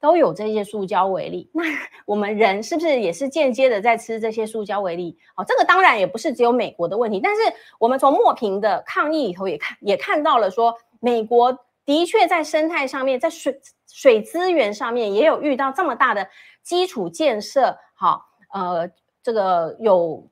[0.00, 1.62] 都有这些塑胶微粒，那
[2.06, 5.16] 我们人是不是也是间接的在吃这些塑胶微粒？
[5.36, 7.42] 哦，这个当然也不是只有美国的问题，但是
[7.78, 11.56] 我们从墨平的抗议里头也看也看到了说美国。
[11.86, 16.28] 的确，在生态上面，在水水资源上面，也有遇到这么大的
[16.62, 18.88] 基础建设，好，呃，
[19.24, 20.24] 这个有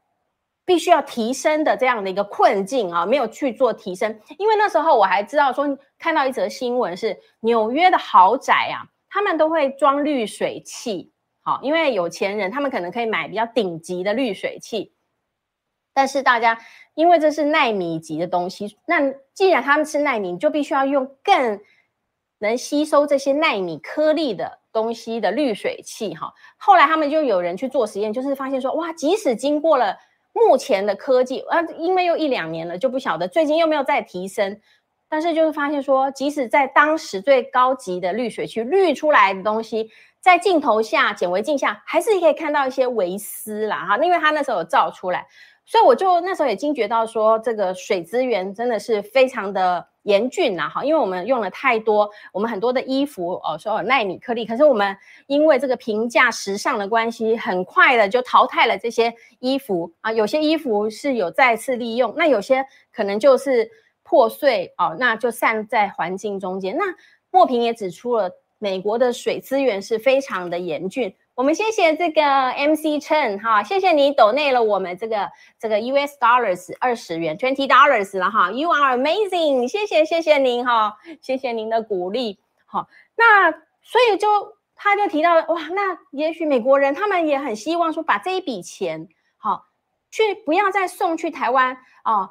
[0.65, 4.21] 必须要提升的这样的一个困境啊，没有去做提升。
[4.39, 5.67] 因为那时候我还知道说，
[5.99, 14.93] 看到一则新闻是纽约的豪宅啊，他们都会装滤水器，好，因为有钱人他们可能可以买比较顶级的滤水器，
[15.93, 16.59] 但是大家。
[16.95, 21.61] 因为这是奈米级的东西，那既然他们吃奈米，就必须要用更
[22.39, 26.35] 能吸收这些奈米颗粒的东西的滤水器哈。
[26.57, 29.97] 后来他们就有人去做实验，就是发现说，哇，即使经过了
[30.33, 34.61] 目前的科技，啊，因为又一两年了，就不晓得最近又没有再提升，
[35.09, 39.91] 但是就是发现说，即使在当时最高级的滤水器滤出来的东西，
[40.21, 45.27] 在镜头下显微镜下，还是可以看到一些微丝啦哈，因为它那时候有照出来。
[45.65, 54.97] 所以我就那时候也惊觉到说，这个水资源真的是非常的严峻呐，哈，因为我们用了太多，我们很多的衣服哦，说有耐米颗粒，可是我们
[55.27, 63.71] 因为这个平价时尚的关系，很快的就淘汰了这些衣服啊，有些衣服是有再次利用，那有些可能就是
[64.09, 66.75] 破碎哦，那就散在环境中间。
[66.79, 66.85] 那
[67.31, 71.15] 莫平也指出了，美国的水资源是非常的严峻。
[71.35, 75.29] 我们谢谢这个 MC Chen 哈，谢谢你 donate 了我们这个
[75.59, 82.41] 这个 US dollars 二十元 twenty dollars 了哈，You are amazing，谢谢谢谢您哈，谢谢您的鼓励。
[82.65, 83.53] 好，那
[83.83, 89.67] 所以就他就提到了，哇，那也许美国人他们也很希望说，把这一笔钱，好，
[90.11, 92.31] 去不要再送去台湾哦，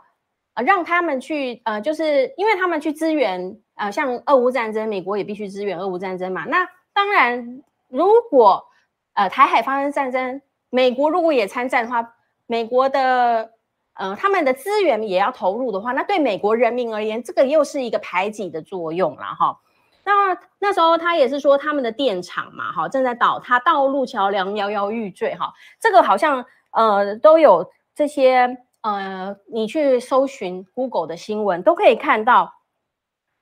[0.65, 6.45] 让他们去，呃，就是因为他们去支援，呃，像俄乌战争，美国也必须支援俄乌战争嘛。
[6.45, 8.65] 那当然，如果
[9.13, 12.15] 呃台海发生战争，美国如果也参战的话，
[12.47, 13.51] 美国的
[13.93, 19.59] 呃他们的资源也要投入的话，那对美国人民而言，这个又是一个排挤的作用了哈。
[20.03, 28.57] 那那时候他也是说他们的电厂嘛，哈，正在倒塌，道路桥梁摇摇欲坠，哈，这个好像呃都有这些
[28.95, 32.53] 呃，你去搜寻 Google 的新闻都可以看到，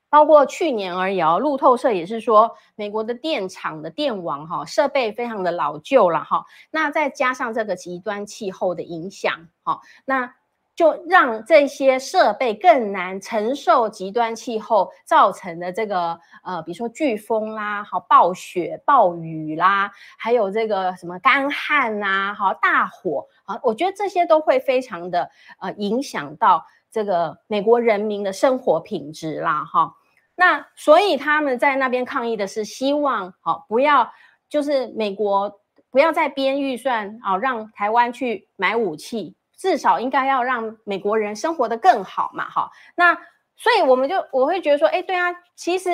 [0.10, 10.34] 包括去年而已哦，路透社也是说美国的电厂的电网哈设备非常的老旧了哈，那再加上这个极端气候的影响，哈，那。
[10.76, 29.96] 就让这些设备更难承受极端气候造成的这个呃，比如说飓风啦，好暴雪、暴雨啦，还有这个什么干旱呐，好大火啊，我觉得这些都会非常的呃影响到这个美国人民的生活品质啦，哈。
[30.36, 34.12] 那所以他们在那边抗议的是希望好不要
[34.50, 39.38] 就是美国不要再编预算啊，让台湾去买武器。
[39.66, 42.70] 至少应该要让美国人生活得更好嘛，哈。
[42.94, 43.16] 那
[43.56, 45.90] 所以我们就我会觉得说，哎，对啊，其实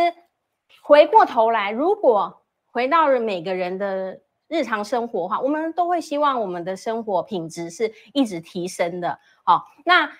[0.83, 4.19] 回过头来，如果回到了每个人的
[4.49, 9.67] 日常生活的话，我们都会希望我们的生活品质是一直提升的，好。
[9.85, 10.11] 那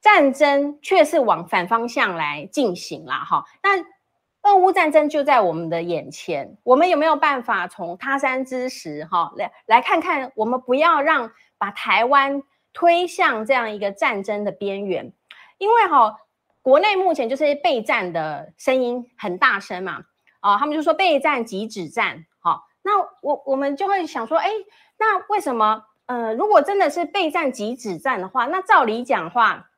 [0.00, 3.44] 战争却是往反方向来进行啦，哈。
[3.62, 12.42] 那俄乌战争就在我们的眼前，我们有没有办法从他山之石，哈，来来看看，我们不要让把台湾。
[12.76, 15.10] 推向这样一个战争的边缘，
[15.56, 16.16] 因为哈、哦，
[16.60, 20.02] 国内目前就是备战的声音很大声嘛，
[20.40, 24.50] 啊、他们就说备战即止战，好、哦，那我我们就会想说，哎，
[24.98, 29.70] 那为什么，呃，如果真的是备战即止战的话，那照理讲话，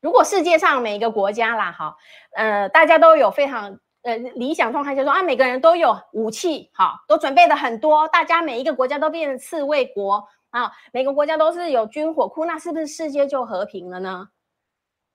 [0.00, 1.98] 如果世界上每一个国家啦，哈，
[2.34, 10.26] 呃，大家都有非常呃理想状态，就是说啊，每个人都有武器，好，都准备的很多，大家每一个国家都变成刺猬国。
[10.50, 14.28] 啊，每个国家都是有军火库，那是不是世界就和平了呢？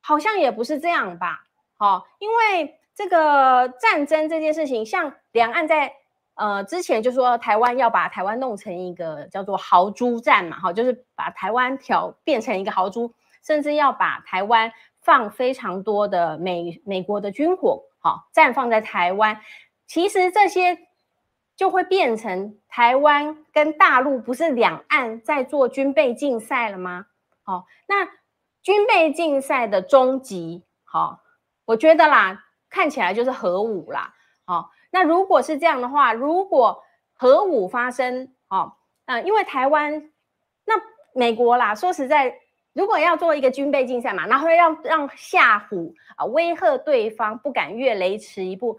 [0.02, 1.44] 好像也不是这样吧。
[1.78, 5.92] 好、哦，因为这个战争这件事情，像两岸在
[6.36, 13.14] 呃之前就说台湾要把台湾弄成一个叫做豪猪战嘛，哈，就是把台湾挑变成一个豪猪，
[13.44, 14.72] 甚至要把台湾
[15.02, 19.42] 放非常多的美美国的军火，好，绽放在台湾。
[19.86, 20.85] 其实这些。
[21.56, 27.06] 就会变成台湾跟大陆不是两岸在做军备竞赛了吗？
[27.43, 28.06] 好，那
[28.62, 31.22] 军备竞赛的终极，好，
[31.66, 34.14] 我觉得啦，看起来就是核武啦。
[34.45, 36.84] 好，那如果是这样的话，如果
[37.14, 40.12] 核武发生，好，嗯，因为台湾，
[40.66, 40.74] 那
[41.14, 42.38] 美国啦，说实在，
[42.74, 48.78] 如果要做一个军备竞赛嘛，然后要让吓唬啊，威吓对方不敢越雷池一步，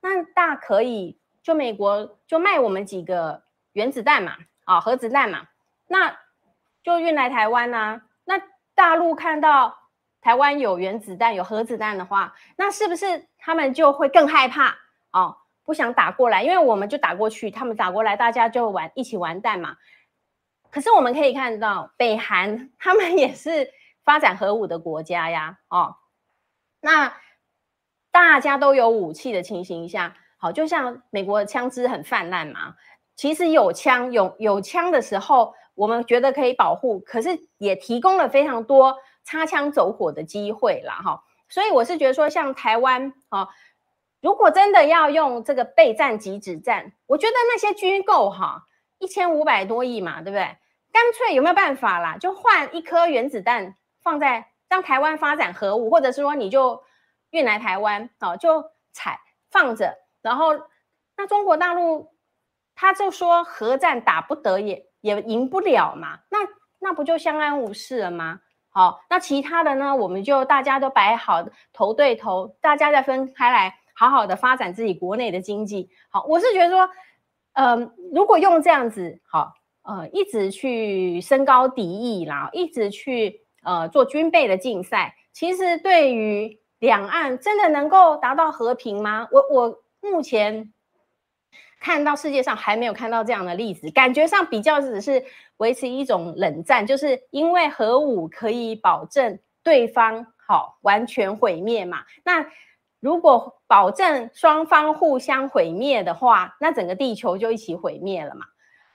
[0.00, 1.18] 那大可以。
[1.42, 5.48] 就美国就卖我们几个原子弹嘛，啊，核子弹嘛，
[5.88, 6.16] 那
[6.82, 8.02] 就运来台湾啊。
[8.24, 8.40] 那
[8.74, 9.76] 大陆看到
[10.20, 14.76] 台湾有原子弹、有核子弹的话，那是不是他们就会更害怕
[15.12, 15.36] 哦？
[15.64, 19.76] 不想打过来，因为我们就打过去，他们打过来，大家就完一起完蛋嘛。
[20.70, 23.70] 可是我们可以看到，北韩他们也是
[24.04, 25.96] 发展核武的国家呀，哦，
[26.80, 27.14] 那
[28.10, 30.16] 大家都有武器的情形下。
[30.42, 32.74] 好，就像美国的枪支很泛滥嘛，
[33.14, 40.94] 其实有枪有有枪的时候，我们觉得可以保护，可是也提供了非常多擦枪走火的机会啦。
[40.94, 41.22] 哈。
[41.48, 43.50] 所以我是觉得说，像台湾啊，
[44.20, 48.64] 如果真的要用这个备战即止战，我觉得那些军购哈，
[48.98, 50.56] 一千五百多亿嘛，对不对？
[50.90, 52.16] 干脆有没有办法啦？
[52.18, 56.82] 就换一颗原子弹放在让台湾发展核武，或者是说你就
[57.30, 60.01] 运来台湾啊，就采放着。
[60.22, 60.52] 然后，
[61.16, 62.12] 那中国大陆
[62.74, 66.38] 他就说核战打不得也也赢不了嘛，那
[66.78, 68.40] 那不就相安无事了吗？
[68.70, 75.90] 好，那其他的呢，我们就大家都摆好头对头，大家再分开来，好好的发展自己国内的经济。
[76.08, 76.88] 好，我是觉得说，
[77.52, 79.52] 嗯、如果用这样子，好，
[79.82, 89.28] 呃，一直去升高敌意啦，一直去呃做军备的竞赛，其实对于两岸真的能够达到和平吗？
[89.32, 89.81] 我我。
[90.02, 90.72] 目前
[91.80, 95.24] 看到世界上还没有看到这样的例子，感觉上比较只是
[95.56, 102.04] 维持一种冷战，就是因为核武可以保证对方好完全毁灭嘛。
[102.24, 102.46] 那
[103.00, 108.46] 如果保证双方互相毁灭的话，那整个地球就一起毁灭了嘛。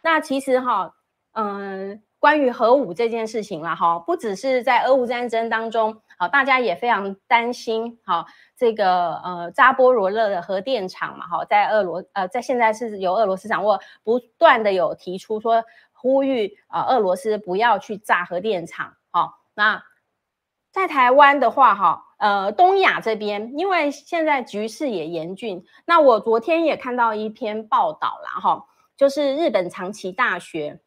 [0.01, 0.93] 那其实哈，
[1.33, 8.25] 嗯，关于核武这件事情啦，哈，不只是在俄乌战争当中，好，大家也非常担心，好，
[8.57, 15.63] 这个呃扎波罗热的核电厂嘛，哈，在俄罗呃，在现在是由俄罗斯掌握，不断的有提出说
[15.93, 19.83] 呼吁啊，俄罗斯不要去炸核电厂，好，那
[20.71, 22.03] 在台湾的话，哈。
[22.17, 28.65] 呃，东亚这边，因为现在局势也严峻，那我昨天也看到一篇报道啦，哈，
[28.95, 30.79] 就是日本长崎大学，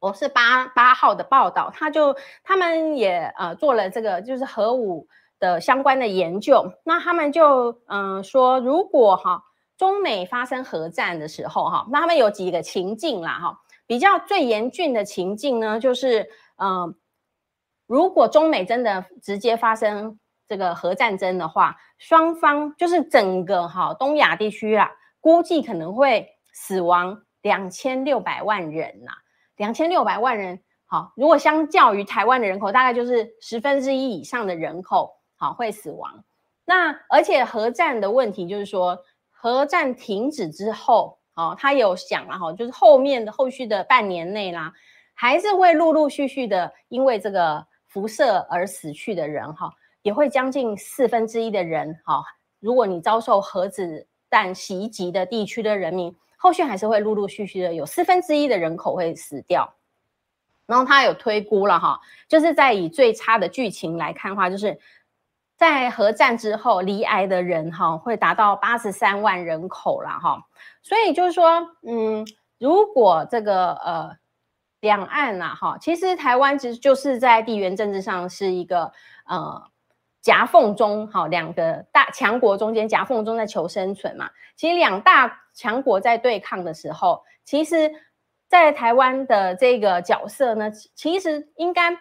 [0.00, 5.06] 我是八八号的报道，他就他们也呃做了这个就是核武
[5.38, 9.44] 的相关的研究，那他们就嗯、呃、说，如果哈
[9.76, 16.26] 中美发生核战的时候哈，那他们有几个情境啦哈，比较最严峻的情境呢，就是
[16.56, 16.94] 嗯、
[17.86, 20.18] 如果中美真的直接发生。
[20.48, 24.90] 这个核战争的话，双方就是整个哈东亚地区啊，
[25.20, 29.12] 估计可能会死亡两千六百万人呐，
[29.60, 30.58] 两千六百万人。
[30.86, 36.24] 好，如果相较于台湾的人口，大概就是十分之一以上的人口好会死亡。
[36.64, 38.98] 那而且核战的问题就是说，
[39.30, 44.72] 核战停止之后，哦，他有想了哈，就是后面的后续的半年内啦，
[45.12, 49.70] 还是会陆陆续续的因为这个辐射而死去的人哈。
[50.00, 52.24] 也会将近四分之一的人，哈，
[52.60, 59.74] 如果你遭受核子弹袭击的地区的人民，后续还是会陆陆续续的有四分之一的人口会死掉。
[60.64, 64.78] 然后他有推估了，哈，就是在以最差的剧情来看的话，就是
[65.54, 70.46] 在核战之后，罹癌的人，哈，会达到八十三万人口了，哈。
[70.82, 72.26] 所以就是说，嗯，
[72.58, 74.16] 如果这个呃
[74.80, 78.90] 两岸呐，哈，其实台湾其实就是在地缘政治上是一个
[79.26, 79.70] 呃。
[80.22, 84.28] 夹缝中，好，两个大强国中间夹缝中在求生存嘛。
[84.54, 87.90] 其实两大强国在对抗的时候，其实，
[88.46, 91.96] 在台湾的这个角色呢，其实应该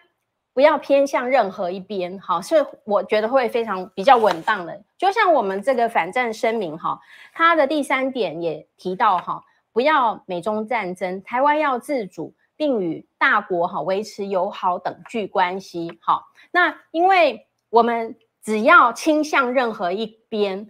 [0.53, 4.83] 不要偏向任何一边，好，是我觉得会非常比较稳当的。
[4.97, 6.99] 就像我们这个反战声明，哈，
[7.33, 9.41] 它的第三点也提到，哈，
[9.71, 17.45] 不要美中战争，台湾要自主，并与大国哈维持友好等距关系，好，那因为。
[17.69, 20.69] 我们只要倾向任何一边，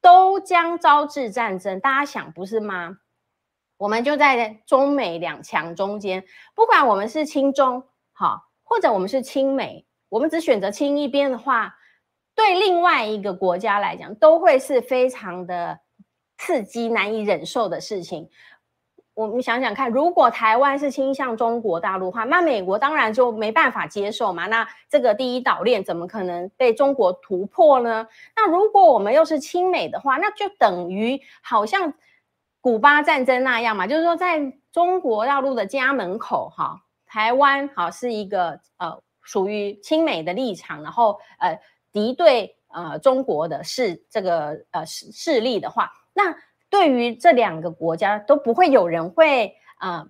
[0.00, 1.80] 都将招致战争。
[1.80, 2.98] 大家想，不是吗？
[3.76, 6.24] 我们就在中美两强中间，
[6.54, 7.82] 不管我们是亲中
[8.12, 11.74] 好，或者我们是亲美，我们只选择亲一边的话，
[12.34, 15.80] 对另外一个国家来讲，都会是非常的
[16.38, 18.30] 刺激、难以忍受的事情。
[19.14, 24.48] 我们想想看，如果台湾是倾向中国大陆的话，那美国当然就没办法接受嘛。
[24.48, 28.08] 那这个第一岛链怎么可能被中国突破呢？
[28.34, 31.94] 那如果我们又是亲美的话，那就等于好像
[32.60, 41.60] 古巴战争那样嘛，就是说在中国大陆的家门口，哈，台湾好是一个呃属于亲美的立场，然后呃
[41.92, 46.34] 敌对呃中国的势这个呃势势力的话，那。
[46.74, 50.08] 对于这两个国家都不会有人会呃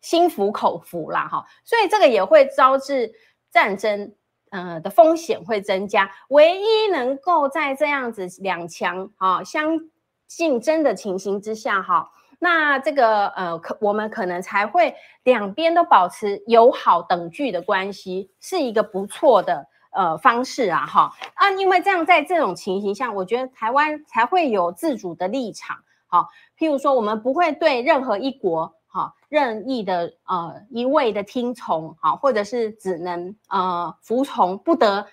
[0.00, 3.12] 心服口服啦哈，所以这个也会招致
[3.50, 4.14] 战争
[4.50, 6.08] 呃的风险会增加。
[6.28, 9.80] 唯一能够在这样子两强啊相
[10.28, 12.08] 竞争的情形之下哈，
[12.38, 14.94] 那这个呃可我们可能才会
[15.24, 25.76] 两边都保持友好等距的关系，是一个不错的呃方式啊哈啊，因为这样在这种情形下，我觉得台湾才会有自主的立场。
[26.14, 35.04] 好，譬如说，我们不会对任何一国，哈，任意的呃一味的听从，好，或者是只能呃服从，不得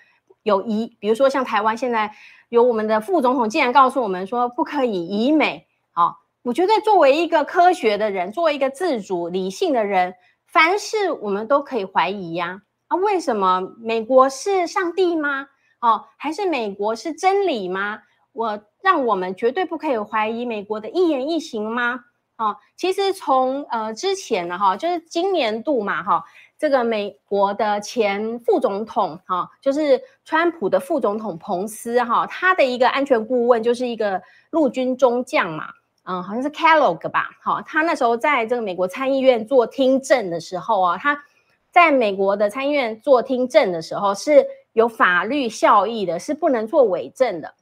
[0.44, 0.96] 有疑。
[1.00, 2.14] 比如说，像台湾现在
[2.50, 5.66] 有我们的副总统，竟然告诉我们说不可以疑美。
[5.90, 10.14] 好，我觉得作为一个科学的人，作为一个自主理性的人，
[10.46, 12.62] 凡事我们都可以怀疑呀。
[12.86, 15.48] 啊，为什么美国是上帝吗？
[15.80, 17.98] 哦，还是美国是真理吗？
[18.32, 18.60] 我。
[18.82, 22.00] 让我们绝对不可以怀疑美国的一言一行吗？
[22.34, 26.24] 啊，其实从呃之前呢，哈，就是今年度嘛，哈，
[26.58, 34.20] 这个美国的前副总统，哈，就是川普的副总统彭斯，哈，他的一个安全顾问就是一个
[34.50, 35.68] 陆军中将嘛，
[36.02, 41.22] 嗯，好像是 Kellogg 吧，好，他那时候在这个美国参议院做听证的时候啊，他
[41.70, 47.54] 在美国的参议院做听证的时候是有法律效益的，是不能做伪证的。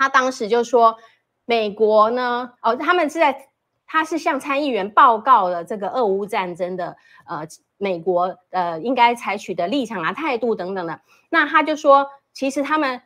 [0.00, 0.96] 他当时就说，
[1.44, 3.48] 美国呢，哦，他们是在，
[3.84, 6.96] 他是向参议员报告了这个俄乌战争的，
[7.26, 7.46] 呃，
[7.76, 11.02] 美国呃应该采取的立场啊、态度等等的。
[11.28, 13.02] 那他就说，其实他们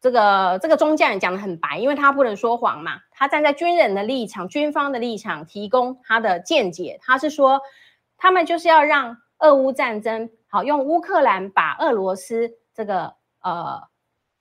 [0.00, 6.98] 这个这个中将也讲得很白，因为他不能说谎嘛，他站在军人的立场、军方的立场提供他的见解。
[7.00, 7.60] 他是说，
[8.16, 13.84] 他们就是要让俄乌战争好用乌克兰把俄罗斯这个呃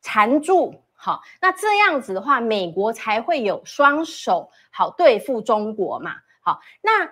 [0.02, 6.14] 缠住，好，那这样子的话，美国才会有双手好对付中国嘛。
[6.42, 7.06] 好，那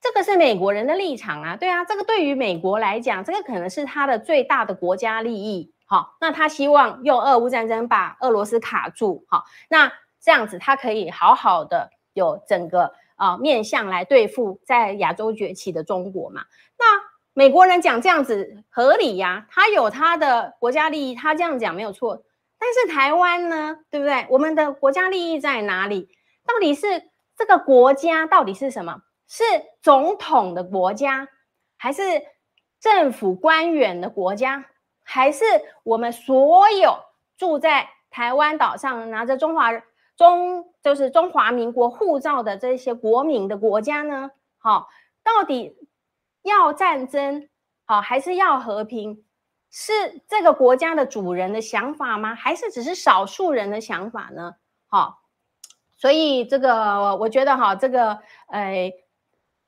[0.00, 5.72] 这个是美国人的立场啊，对啊，这个对于美国来讲，这个可能是他的最大的国家利益。
[5.86, 16.42] 好，那他希望用俄乌战争把俄罗斯卡住，好，那这样子他可以好好的有整个啊、面向来对付在亚洲崛起的中国嘛？
[16.76, 16.84] 那
[17.32, 22.24] 美国人讲这样子合理呀、他有他的国家利益，他这样讲没有错。
[22.64, 24.26] 但是台湾呢，对不对？
[24.30, 26.08] 我们的国家利益在哪里？
[26.46, 29.02] 到底是这个国家到底是什么？
[29.28, 29.44] 是
[29.82, 31.28] 总统的国家，
[31.76, 32.02] 还是
[32.80, 34.64] 政府官员的国家？
[35.02, 35.44] 还是
[35.82, 36.96] 我们所有
[37.36, 39.70] 住在台湾岛上拿着中华
[40.16, 44.30] 中就是中华民国护照的这些国民的国家呢？
[44.56, 44.88] 好，
[45.22, 45.76] 到底
[46.42, 47.50] 要战争
[47.84, 49.22] 好还是要和平？
[49.74, 49.92] 是
[50.28, 52.36] 这个国家的主人的想法吗？
[52.36, 54.54] 还是只是少数人的想法呢？
[54.86, 55.22] 好，
[55.96, 58.92] 所以这个我觉得哈，这个呃。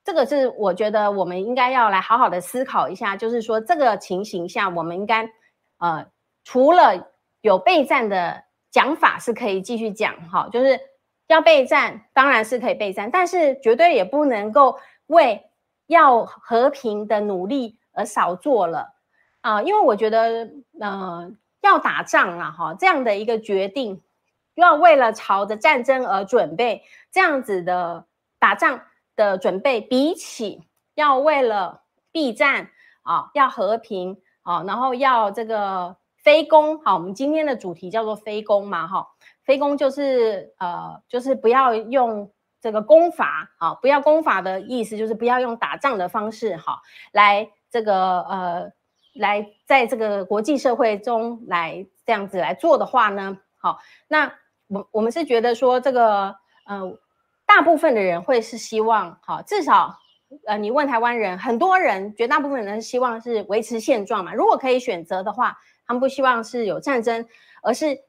[0.05, 5.29] 这个是我觉得我们应该要来好好的思考一下，就是说这个情形下，我们应该
[5.79, 6.07] 呃
[6.45, 10.79] 除了有备战的讲法是可以继续讲哈，就是
[11.27, 14.79] 要备战当然是可以备战，但是绝对也不能够
[15.09, 15.43] 为
[15.89, 18.95] 要和平的努力而少做了
[19.47, 21.31] 啊，因为我觉得呃
[21.63, 24.03] 要打仗啊哈这样的一个决定，
[24.55, 26.83] 要为了朝着战争而准备
[27.13, 28.07] 这样子的
[28.39, 28.81] 打仗。
[29.17, 30.61] 的准备，比起
[30.95, 32.69] 要为了避战
[33.01, 39.09] 啊，要和平啊，然后要这个非攻，好，我们今天的主题叫做非攻嘛，哈，
[39.43, 42.31] 非攻就是呃，就是不要用
[42.61, 46.83] 这个攻法，啊，不要攻法的意思就是不要用打仗的方式，哈，
[47.13, 48.71] 来这个呃，
[49.19, 54.33] 来在这个国际社会中来这样子来做的话呢，好，那
[54.69, 56.37] 我我们是觉得说这个
[56.67, 56.99] 呃。
[57.49, 59.97] 大部分的人会是希望，好，至少，
[60.49, 64.35] 呃，你问台湾人，很多人，绝大部分人希望是维持现状嘛。
[64.35, 65.57] 如果可以选择的话，
[65.87, 67.25] 他们不希望是有战争，
[67.63, 68.01] 而是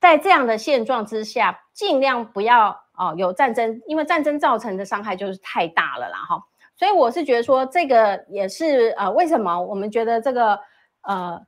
[0.00, 6.44] 在这样的现状之下，尽量不要哦有战争，因为战争造成的伤害就是太大了啦，哈。
[6.76, 10.58] 所以我是觉得说，这个也是呃，为什么我们觉得这个
[11.02, 11.40] 呃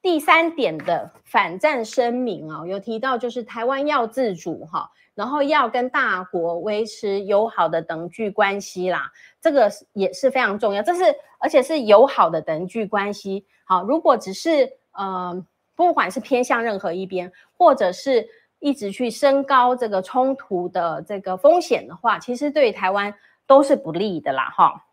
[0.00, 4.90] 第三点的反战声明啊，有提到就是台湾要自主哈。
[5.14, 9.10] 然后要跟大国维持友好的等距关系啦，
[9.40, 10.80] 这个也是非常重要。
[10.80, 13.44] 这是而且是友好的等距关系。
[13.64, 18.24] 好，如果只是呃，不管是偏向任何一边，或者是
[18.60, 23.12] 一直去升高这个冲突的这个风险的话，其实对台湾
[23.48, 24.54] 都是不利的啦。
[24.56, 24.84] 哈，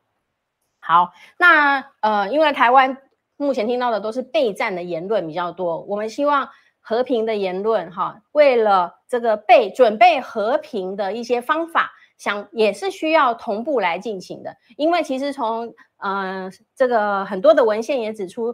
[0.79, 2.97] 好，那呃，因为台湾
[3.37, 6.49] 目前听到的都是备战的言论比较多，我们希望。
[6.87, 14.55] 和平的言论，哈，为了这个备准备和平的一些方法，想也是需要同步来进行的。
[14.77, 18.53] 因为其实从呃这个很多的文献也指出，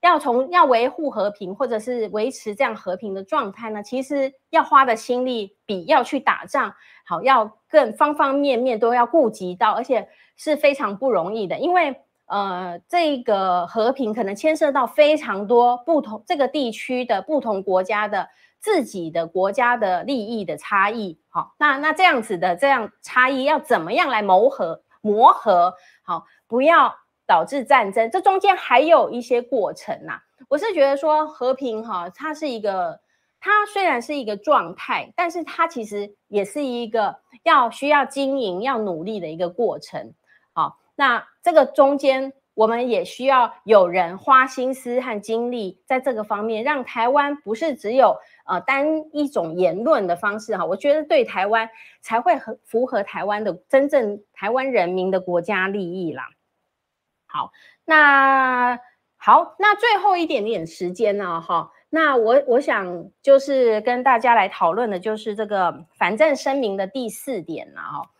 [0.00, 6.74] 要从要维护和平或者是维持这样和平的状态呢，其实要花的心力比要去打仗
[7.06, 12.02] 好，要更方方面面都要顾及到，而且是非常不容易的，因为。
[12.30, 18.28] 呃，这个和平可能牵涉到非常多不同这个地区的不同国家的
[18.60, 21.18] 自己的国家的利益的差异。
[21.30, 25.72] 好，那那这样子的这样差异要怎么样来磨合磨合？
[26.02, 26.94] 好，不要
[27.28, 28.10] 导致战争。
[28.10, 30.18] 这中间还有一些过程呐、
[30.48, 32.98] 我是觉得说和平哈，它是一个，
[33.38, 37.14] 它虽然是一个状态，但是它其实也是一个
[37.44, 40.14] 要需要经营、要努力的一个过程。
[40.52, 40.80] 好。
[41.00, 48.16] 那这个中间，我们也需要有人花心思和精力在这个方面，让台湾不是只有
[48.46, 51.70] 呃单一种言论的方式哈，我觉得对台湾
[52.00, 56.24] 才会很符合台湾的真正台湾人民的国家利益啦。
[57.28, 57.52] 好，
[57.84, 58.80] 那
[59.16, 68.10] 好，那最后一点点时间呢哈，那我我想就是跟大家来讨论的就是这个反战声明的第四点了哈，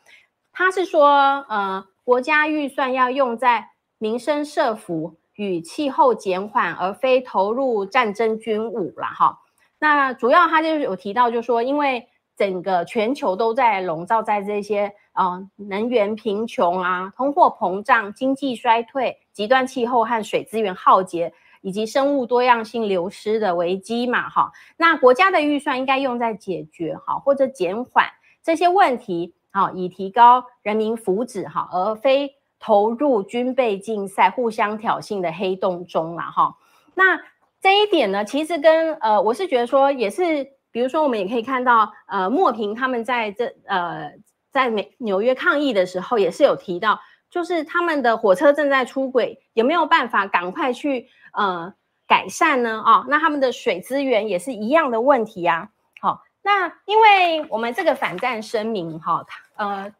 [0.53, 1.89] 他是说呃。
[2.09, 9.41] 国家预算要用在民生设福与气候减缓，而非投入战争军武了哈。
[9.79, 12.09] 那主要他就是有提到，就是说，因为
[12.39, 21.33] 整个全球都在笼罩在这些啊能源贫穷啊、通货膨胀、经济衰退、极端气候和水资源耗竭，
[21.63, 28.07] 以及生物多样性流失的危机嘛，哈，那国家的预算应该用在解决哈或者减缓
[28.41, 36.55] 这些问题，好，以提高人民福祉哈，而非投入军备竞赛、互相挑衅的黑洞中了哈。
[36.95, 37.21] 那
[37.61, 40.47] 这一点呢，其实跟呃，我是觉得说也是，
[40.79, 44.13] 比如说我们也可以看到，呃，莫平他们在这呃
[44.53, 47.01] 在美纽约抗议的时候，也是有提到。
[47.29, 51.75] 就是他们的火车正在出轨，有没有办法赶快去呃
[52.07, 52.81] 改善呢？
[52.87, 55.69] 啊、哦，那他们的水资源也是一样的问题呀、
[56.01, 56.01] 啊。
[56.01, 59.27] 好、那因为我们这个反战声明哈、
[59.57, 59.93] 呃，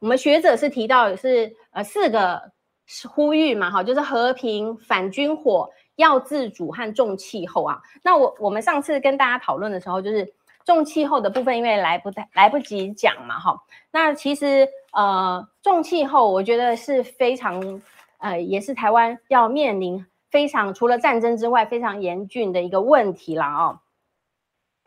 [0.00, 2.50] 我们学者是提到是呃四个
[3.08, 7.82] 呼吁嘛，哈，就是和平、反军火、要自主和重气候啊。
[8.02, 10.32] 那我我们上次跟大家讨论的时候，就是
[10.64, 13.60] 重气候的部分，因为来不太来不及讲嘛，哈。
[13.90, 14.68] 那其实。
[14.92, 17.82] 呃，重气候，我觉得是非常，
[18.16, 23.80] 呃，也是台湾要面临非常除了战争之外非常严峻的一个问题了哦。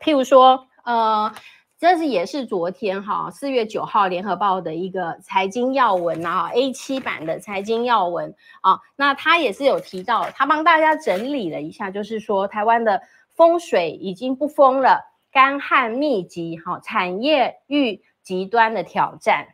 [0.00, 1.32] 譬如说，呃，
[1.80, 13.00] 这是也是昨天哈四月九号联合报的一个财经要闻啊，A 七版的财经要闻啊，那他也是有提到，他帮大家整理了一下，就是说台湾的
[13.34, 15.00] 风水已经不丰了，
[15.32, 19.48] 干旱密集，哈，产业遇极端的挑战。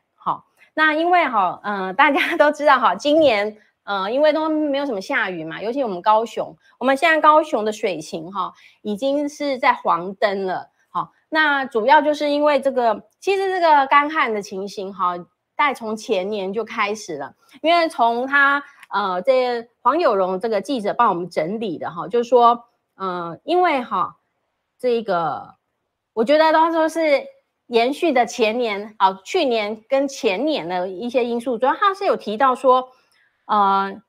[0.75, 8.53] 那因为哈，嗯、大家都知道哈，今年，呃，因为都没有什么下雨嘛，尤其我们高雄，我们现在高雄的水情哈，
[8.83, 10.73] 已经是在黄灯了。
[11.29, 15.17] 那主要就是因为这个，其实这个干旱的情形哈，
[15.55, 22.65] 大概从前年就开始了，因为从他呃，这黄有荣这个记者帮我们整理的哈，就是说，
[22.97, 24.17] 嗯、呃，因为哈，
[24.79, 25.57] 这个
[26.13, 27.01] 我觉得都说是。
[27.69, 32.91] 延续的前年，啊，去年跟前年的一些因素，主要他是有提到说，
[33.47, 34.01] 呃，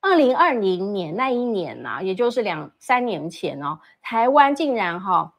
[0.00, 5.34] 二零二零年那一年呐、也就是两三年前哦，台湾竟然哈、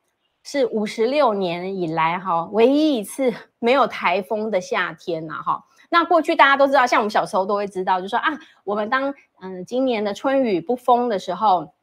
[0.46, 5.66] 是五十六年以来哈、唯一一次 没有台风的夏天呐、哈。
[5.89, 8.32] 那过去大家都知道，像我们小时候都会知道，就说啊，
[8.64, 11.74] 我们当嗯、今年的春雨不丰的时候。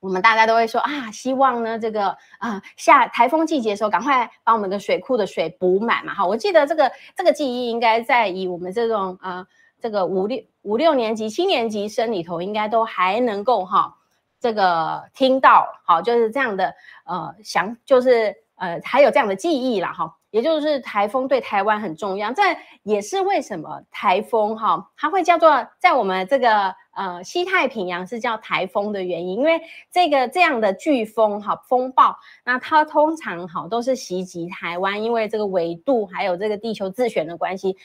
[0.00, 2.08] 我们大家都会说啊，希望呢这个
[2.40, 6.12] 啊、呃、下台风季节的时候，赶快把我们的水库的水补满嘛。
[6.12, 9.46] 哈，我记得这个这个记忆应该在以我们这种呃
[9.80, 13.96] 这个五六五六年级、七年级生里头，应该都还能够哈
[14.42, 16.74] 这个听到，好，就是这样的
[17.06, 20.14] 呃想，就是呃还有这样的记忆啦哈。
[20.30, 22.42] 也就是台风对台湾很重要，这
[22.84, 26.74] 也是为什么台风哈它会叫做在我们这个。
[26.94, 29.58] 呃，西太平洋是叫台风的原因，因为
[29.90, 32.14] 这个这样的飓风哈风暴，
[32.44, 37.78] 那它通常哈都是袭击台湾，因为这个纬度还有这个地球自旋的关系。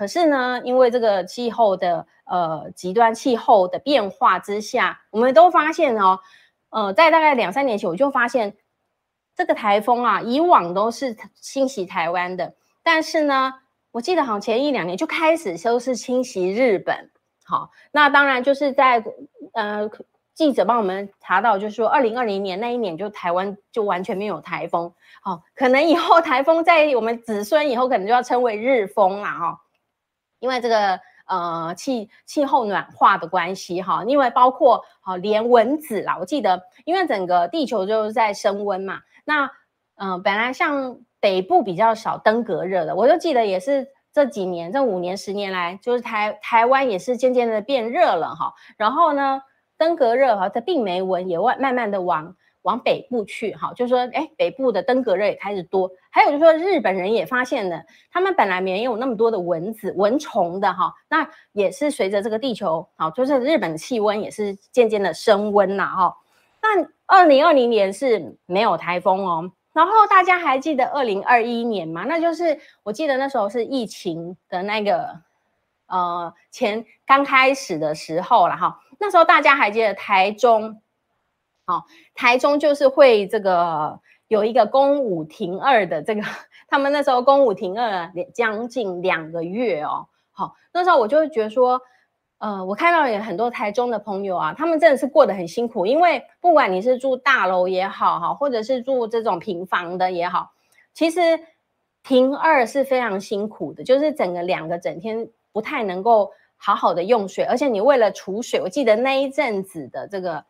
[0.00, 6.18] 可是呢，因为这个气候的呃极端气候的变化之下，我们都发现哦，
[6.70, 8.56] 呃，在大概两三年前我就发现
[9.36, 13.52] 这个台风啊，以往都是侵袭台湾的，但是呢，
[13.92, 17.10] 我记得好像前一两年就开始都是侵袭日本。
[17.44, 19.04] 好，那当然就是在
[19.52, 19.86] 呃，
[20.32, 24.90] 记者帮我们查到，就是说二零二零年那一年就台湾就完全没有台风。
[25.20, 29.60] 好，可能以后台风在我们子孙以后可能就要称为日风了哈，
[30.40, 39.48] 因为这个呃气气候暖化的关系哈，因为包括好连蚊子啦，我记得因为整个地球就是在升温嘛，那
[39.96, 43.86] 嗯、本来像北部比较少登革热的，我就记得也是。
[44.12, 48.52] 这几年，这五年、十年来，就是台台湾也是渐渐的变热了哈。
[48.76, 49.40] 然后呢，
[49.78, 53.72] 登革热哈，它病媒蚊也慢慢慢的往往北部去哈。
[53.74, 55.90] 就是说，哎，北部的登革热也开始多。
[56.10, 60.94] 还有就是说，日本人也发现了，他们本来没有那么多的蚊子、蚊虫的哈。
[61.08, 66.16] 那也是随着这个地球，好，就是日本的气温也是渐渐的升温了哈。
[66.62, 69.52] 那二零二零年是没有台风哦。
[69.72, 72.04] 然后大家还记得二零二一年吗？
[72.04, 75.20] 那就是我记得那时候是疫情的那个
[75.86, 78.80] 呃前刚开始的时候了哈。
[78.98, 80.82] 那时候大家还记得台中，
[81.70, 86.22] 哦，台中就是会这个有一个公五停二的这个，
[86.68, 90.08] 他们那时候公五停二将近两个月哦。
[90.32, 91.80] 好，那时候我就会觉得说。
[92.42, 100.50] 呃，我看到有很多台中的朋友啊，他们真的是过得很辛苦，因为不管你是住大楼也好哈，或者是住这种平房的也好，
[100.94, 101.38] 其实
[102.02, 110.42] 停二是非常辛苦的，就是整个两个整天不太能够好好的用水，而且你为了储水，我记得那一阵子的这个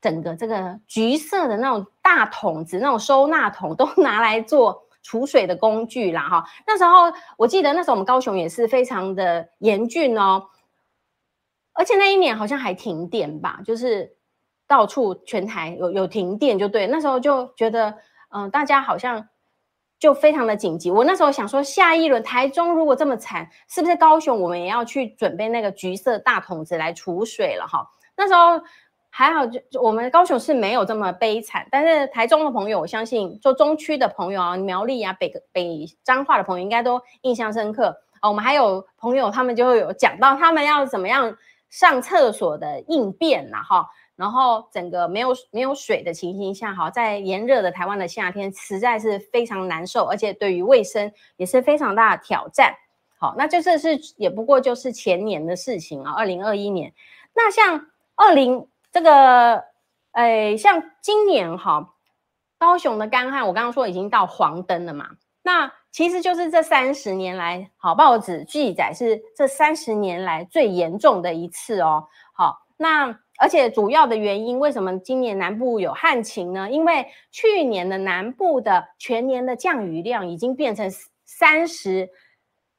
[0.00, 6.44] 整个这个橘色的那种大桶子，那种收纳桶都 拿来做储水的工具啦哈。
[6.66, 10.48] 那时候我记得那时候我们高雄也是非常的严峻哦。
[11.72, 14.16] 而且那一年好像还停电吧，就是
[14.66, 17.96] 到处全台有有停电，就对，那时候就觉得，
[18.30, 19.28] 嗯、大家好像
[19.96, 20.90] 就非常的紧急。
[20.90, 27.86] 我那时候想说，下一轮台中如果这么惨，是不是高雄我们也要去准备那个橘色大桶子来储水了哈？
[28.16, 28.60] 那时候
[29.10, 38.28] 还好，就我们高雄是没有这么悲惨，但是台中的朋友，我相信做中区的朋友啊，苗栗啊，北北彰化的朋友应该都印象深刻啊。
[38.28, 41.36] 我们还有朋友，他们就会有讲到他们要怎么样
[41.68, 43.88] 上厕所的应变呐哈。
[44.14, 52.74] 然后整个没有没有水的情形下，哈，在炎热的台湾的夏天，实在是非常难受，而且对于卫生也是非常大的挑战。
[53.16, 56.92] 好，那就这是也不过就是前年的事情啊，二零二一年。
[57.32, 57.86] 那像
[58.16, 59.64] 二零这个，
[60.12, 61.94] 诶，像今年哈，
[62.58, 65.10] 高雄的干旱，我刚刚说已经到黄灯了嘛。
[65.42, 72.08] 那其实就是这三十年来，好，报纸记载是这三十年来最严重的一次哦。
[72.32, 73.18] 好，那。
[73.40, 76.68] 而且主要的原因，为什么今年南部有旱情呢？
[76.68, 80.90] 因为去年的南部的全年的降雨量已经变成
[81.24, 82.10] 三十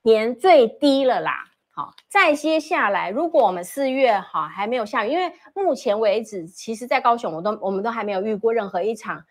[0.02, 1.46] 年最低了啦。
[1.80, 9.24] 好，再接下来，如果我们四月哈还没有下雨，因为目前为止，其实在高雄，我都我们都还没有遇过任何一场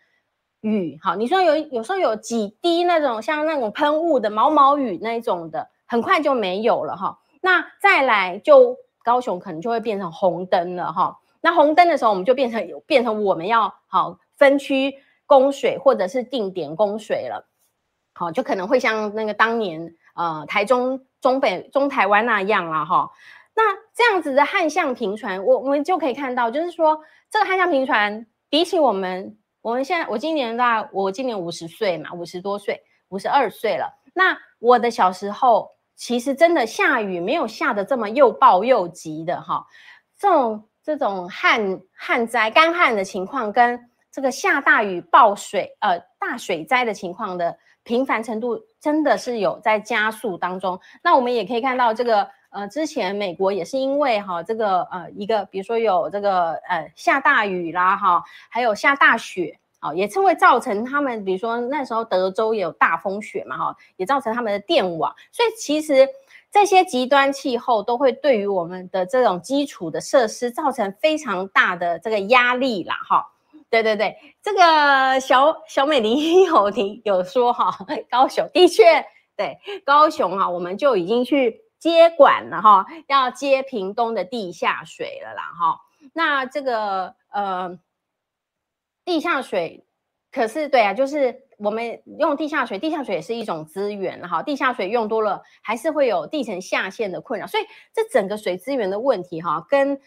[0.61, 0.97] 雨。
[0.99, 7.19] 好，你说有有时候有几滴那种像那种喷雾的毛毛雨那种的，很快就没有了哈。
[7.41, 8.75] 那再来就。
[9.01, 14.93] 高雄可能就会变成红灯了哈，那红灯的时候，我们就变成变成我们要好分区
[15.25, 17.47] 供水或者是定点供水了，
[18.13, 23.09] 好，就可能会像那个当年呃台中中北中台湾那样了哈。
[23.55, 26.99] 那这样子的旱象频传，我我们就可以看到，就是说
[27.29, 33.91] 这个旱象频传比起我们我们现在我今年大我今年五十岁嘛，五十多岁，五十二岁了。
[34.13, 35.69] 那我的小时候。
[36.01, 39.67] 其实真的下雨没有下得这么又暴又急的哈，
[40.17, 43.77] 这种这种旱旱灾干旱的情况跟
[44.09, 47.59] 这个下大雨暴水呃大水灾的情况的
[47.89, 50.79] 频繁程度真的是有在加速当中。
[51.03, 59.57] 那我们也可以看到这个呃之前美国也是因为哈这个呃一个比如说有这个呃下大雨啦哈，还有下大雪。
[59.81, 65.15] 啊，也是会造成他们，比如说那时候德州也有大风雪嘛，哈，也造成他们的电网。
[65.31, 66.05] 所以其实
[66.51, 73.25] 这些极端气候都会对于我们的这种基础的设施造成非常大的这个压力啦，哈。
[73.69, 77.71] 对对对，这个小小美玲有提有说哈，
[78.09, 79.05] 高雄的确
[79.35, 85.79] 对高雄啊，我们就已经去接管了哈，要接屏东的地下水了啦，哈。
[86.13, 87.79] 那这个呃。
[89.05, 89.87] 地下水，
[90.31, 94.43] 可是对啊，就是我们用地下水，地下水也是一种资源哈。
[94.43, 99.99] 地下水用多了，还是会有地层下陷的困扰，所以这整个水资源的问题哈，跟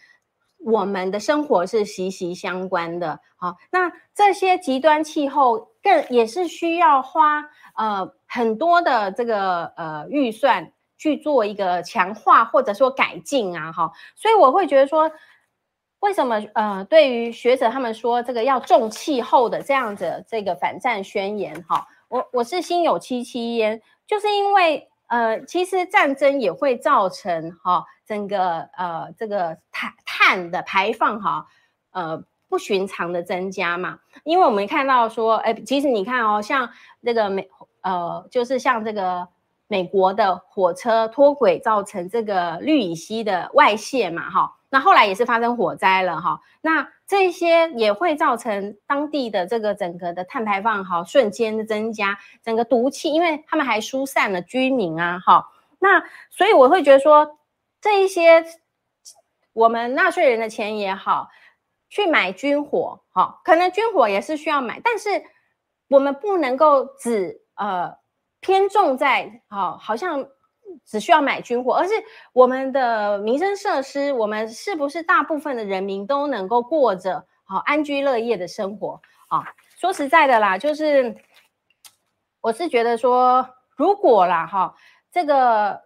[0.65, 3.19] 我们的生活是息息相关的。
[3.35, 7.43] 好，那这些极端气候更也是需要花
[7.75, 15.11] 呃很多的这个呃预算去做一个强化或者说改进啊哈，所以我会觉得说。
[15.99, 31.45] 为什么呃，对于学者他们说这个要重气候的这样子这个反战宣言哈，我我是心有戚戚焉，就是因为呃，其实战争也会造成哈整个呃这个碳碳的排放哈
[31.91, 36.69] 呃不寻常的增加嘛，因为我们看到说，哎，其实你看哦，像
[37.03, 37.49] 这个美
[37.81, 39.27] 呃，就是像这个
[39.67, 44.53] 美国的火车脱轨造成这个氯乙烯的外泄嘛，哈。
[44.69, 55.47] 那后来也是发生火灾了哈，那这些也会造成当地的这个整个的碳排放哈瞬间的增加，整个毒气，因为他们还疏散了居民啊哈，
[55.77, 57.37] 那所以我会觉得说
[57.83, 58.43] 这一些
[59.51, 61.27] 我们纳税人的钱也好，
[61.89, 65.09] 去买军火哈，可能军火也是需要买，但是
[65.89, 67.95] 我们不能够只呃
[68.39, 70.25] 偏重在好好像。
[70.85, 71.93] 只需要买军火，而是
[72.33, 79.45] 我们的民生设施，我们是不是大部分的人民都能够过着好安居乐业的生活啊？
[79.77, 81.15] 说实在的啦，就是
[82.41, 84.73] 我是觉得说，如果啦哈，
[85.11, 85.79] 这个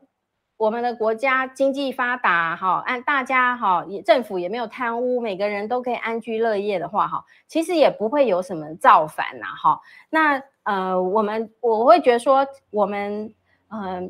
[0.57, 9.79] 我们的国家经济发达哈，按大家哈也政府也没有贪污，每个人都可以安居乐业的话哈，其实也不会有什么造反呐哈。
[10.09, 13.33] 那呃，我们我会觉得说，我们
[13.69, 13.81] 嗯。
[13.81, 14.09] 呃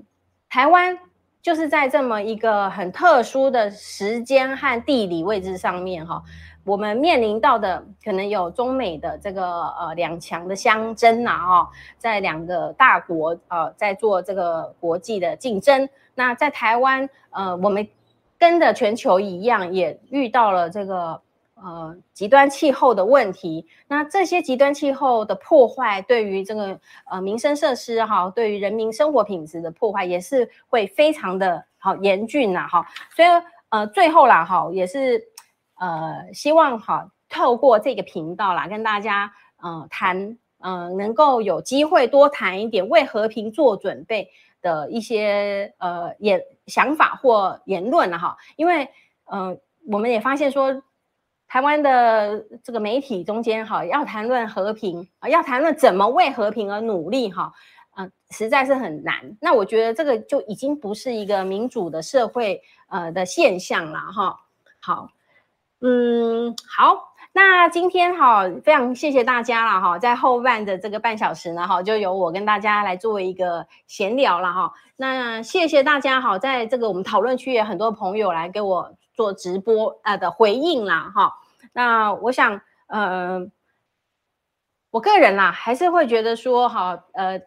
[0.49, 0.97] 台湾
[1.41, 6.23] 就是在这么一个很特殊的时间和地理位置上面，哈，
[6.67, 15.87] 我们面临到的可能有中美的这个呃两强的相争呐，哈，在两个大国呃在做这个国际的竞争。
[16.13, 17.87] 那在台湾，呃，我们
[18.37, 21.21] 跟着全球一样，也遇到了这个
[21.55, 23.65] 呃极端气候的问题。
[23.87, 26.77] 那这些极端气候的破坏，对于这个
[27.09, 32.85] 呃民生设施哈，对于人民生活品质的破坏，也是会非常的好严峻呐哈。
[33.15, 33.27] 所以
[33.69, 35.23] 呃最后啦哈，也是
[35.79, 44.29] 呃希望哈透过这个频道啦，跟大家呃谈呃能够有机会多谈一点为和平做准备
[44.61, 48.89] 的一些呃言想法或言论哈，因为
[49.25, 49.57] 呃
[49.89, 50.81] 我们也发现说，
[51.47, 57.53] 台湾的这个媒体中间哈要谈论和平啊，要谈论怎么为和平而努力哈，
[57.95, 59.37] 嗯，实在是很难。
[59.39, 64.39] 那我觉得这个就已经不是一个民主的社会呃的现象了哈。
[64.81, 65.09] 好，
[65.81, 67.13] 嗯，好。
[67.33, 74.73] 那今天哈，非常谢谢大家了哈，在后半的这个半小时呢哈，就由我跟大家来作为一个闲聊了哈。
[74.95, 81.31] 那谢谢大家哈，在这个我们讨论区也很多朋友来给我做直播啊的回应啦哈。
[81.73, 83.45] 那我想呃，
[84.89, 87.39] 我个人啦还是会觉得说哈呃，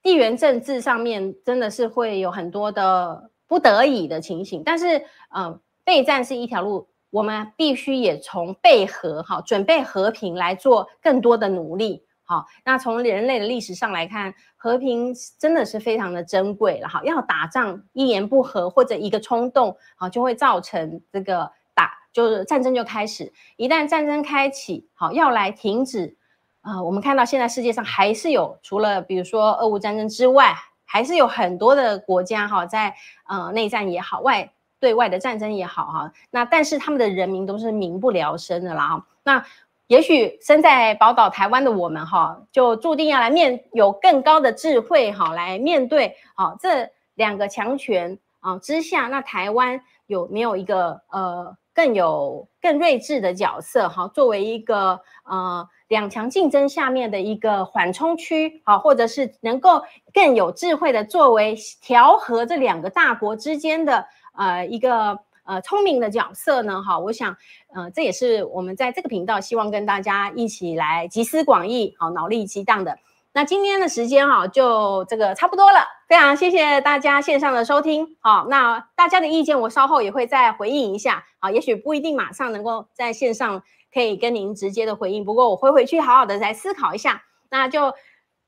[0.00, 6.88] 地缘政治上面真的是会有很多的不得已的情形，但是呃，备战是一条路。
[7.14, 12.04] 我们必须也从备和哈，准备和平来做更多的努力。
[12.24, 17.00] 好，那从人类的历史上来看，和平真的是非常的珍贵了哈。
[17.04, 23.32] 要打仗，一言不合或者一个冲动，好，就会造成这个打，就是战争就开始。
[23.56, 26.16] 一旦战争开启，好，要来停止，
[26.62, 30.52] 啊，我们看到现在世界上还是有，除了比如说俄乌战争之外，
[30.84, 32.92] 还是有很多的国家哈，在
[33.28, 34.50] 呃内战也好，外。
[34.84, 39.06] 对外的战争也好哈，那但是他们的人民都是民不聊生的啦哈。
[39.22, 39.42] 那
[39.86, 54.06] 也许身在宝岛台湾的我们哈，就注定要来面有更高的智慧哈，来面对啊这两个强权啊之下，那台湾有没有一个呃更有更睿智的角色哈？
[54.08, 59.82] 作为一个呃两强竞争下面的一个缓冲区啊，或者是能够
[60.12, 64.04] 更有智慧的作为调和这两个大国之间的。
[64.36, 67.36] 呃，一个呃聪明的角色呢，哈，我想，
[67.74, 72.98] 呃，这也是我们在这个频道希望跟大家一起来集思广益，好，脑力激荡的。
[73.32, 83.62] 那今天的时间哈，就这个差不多了，非常谢谢大家线上的收听，好，那大家的意见我稍后也会再回应一下，好，也许不一定马上能够在线上
[83.92, 87.92] 可以跟您直接的回应，不过我会回去好好的再思考一下，那就。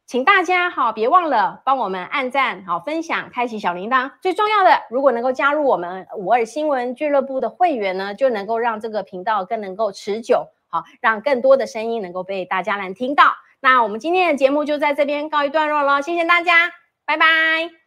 [0.06, 4.12] 请大家好，别忘了帮我们按赞、好分享、开启小铃铛。
[4.22, 13.32] 最重要的，如果能够加入我们五二新闻俱乐部的会员呢，就能够让这个频道更能够持久，好，让更多的声音能够被大家能听到。
[13.58, 16.70] 那我们今天的节目就在这边告一段落了，谢谢大家，
[17.04, 17.85] 拜拜。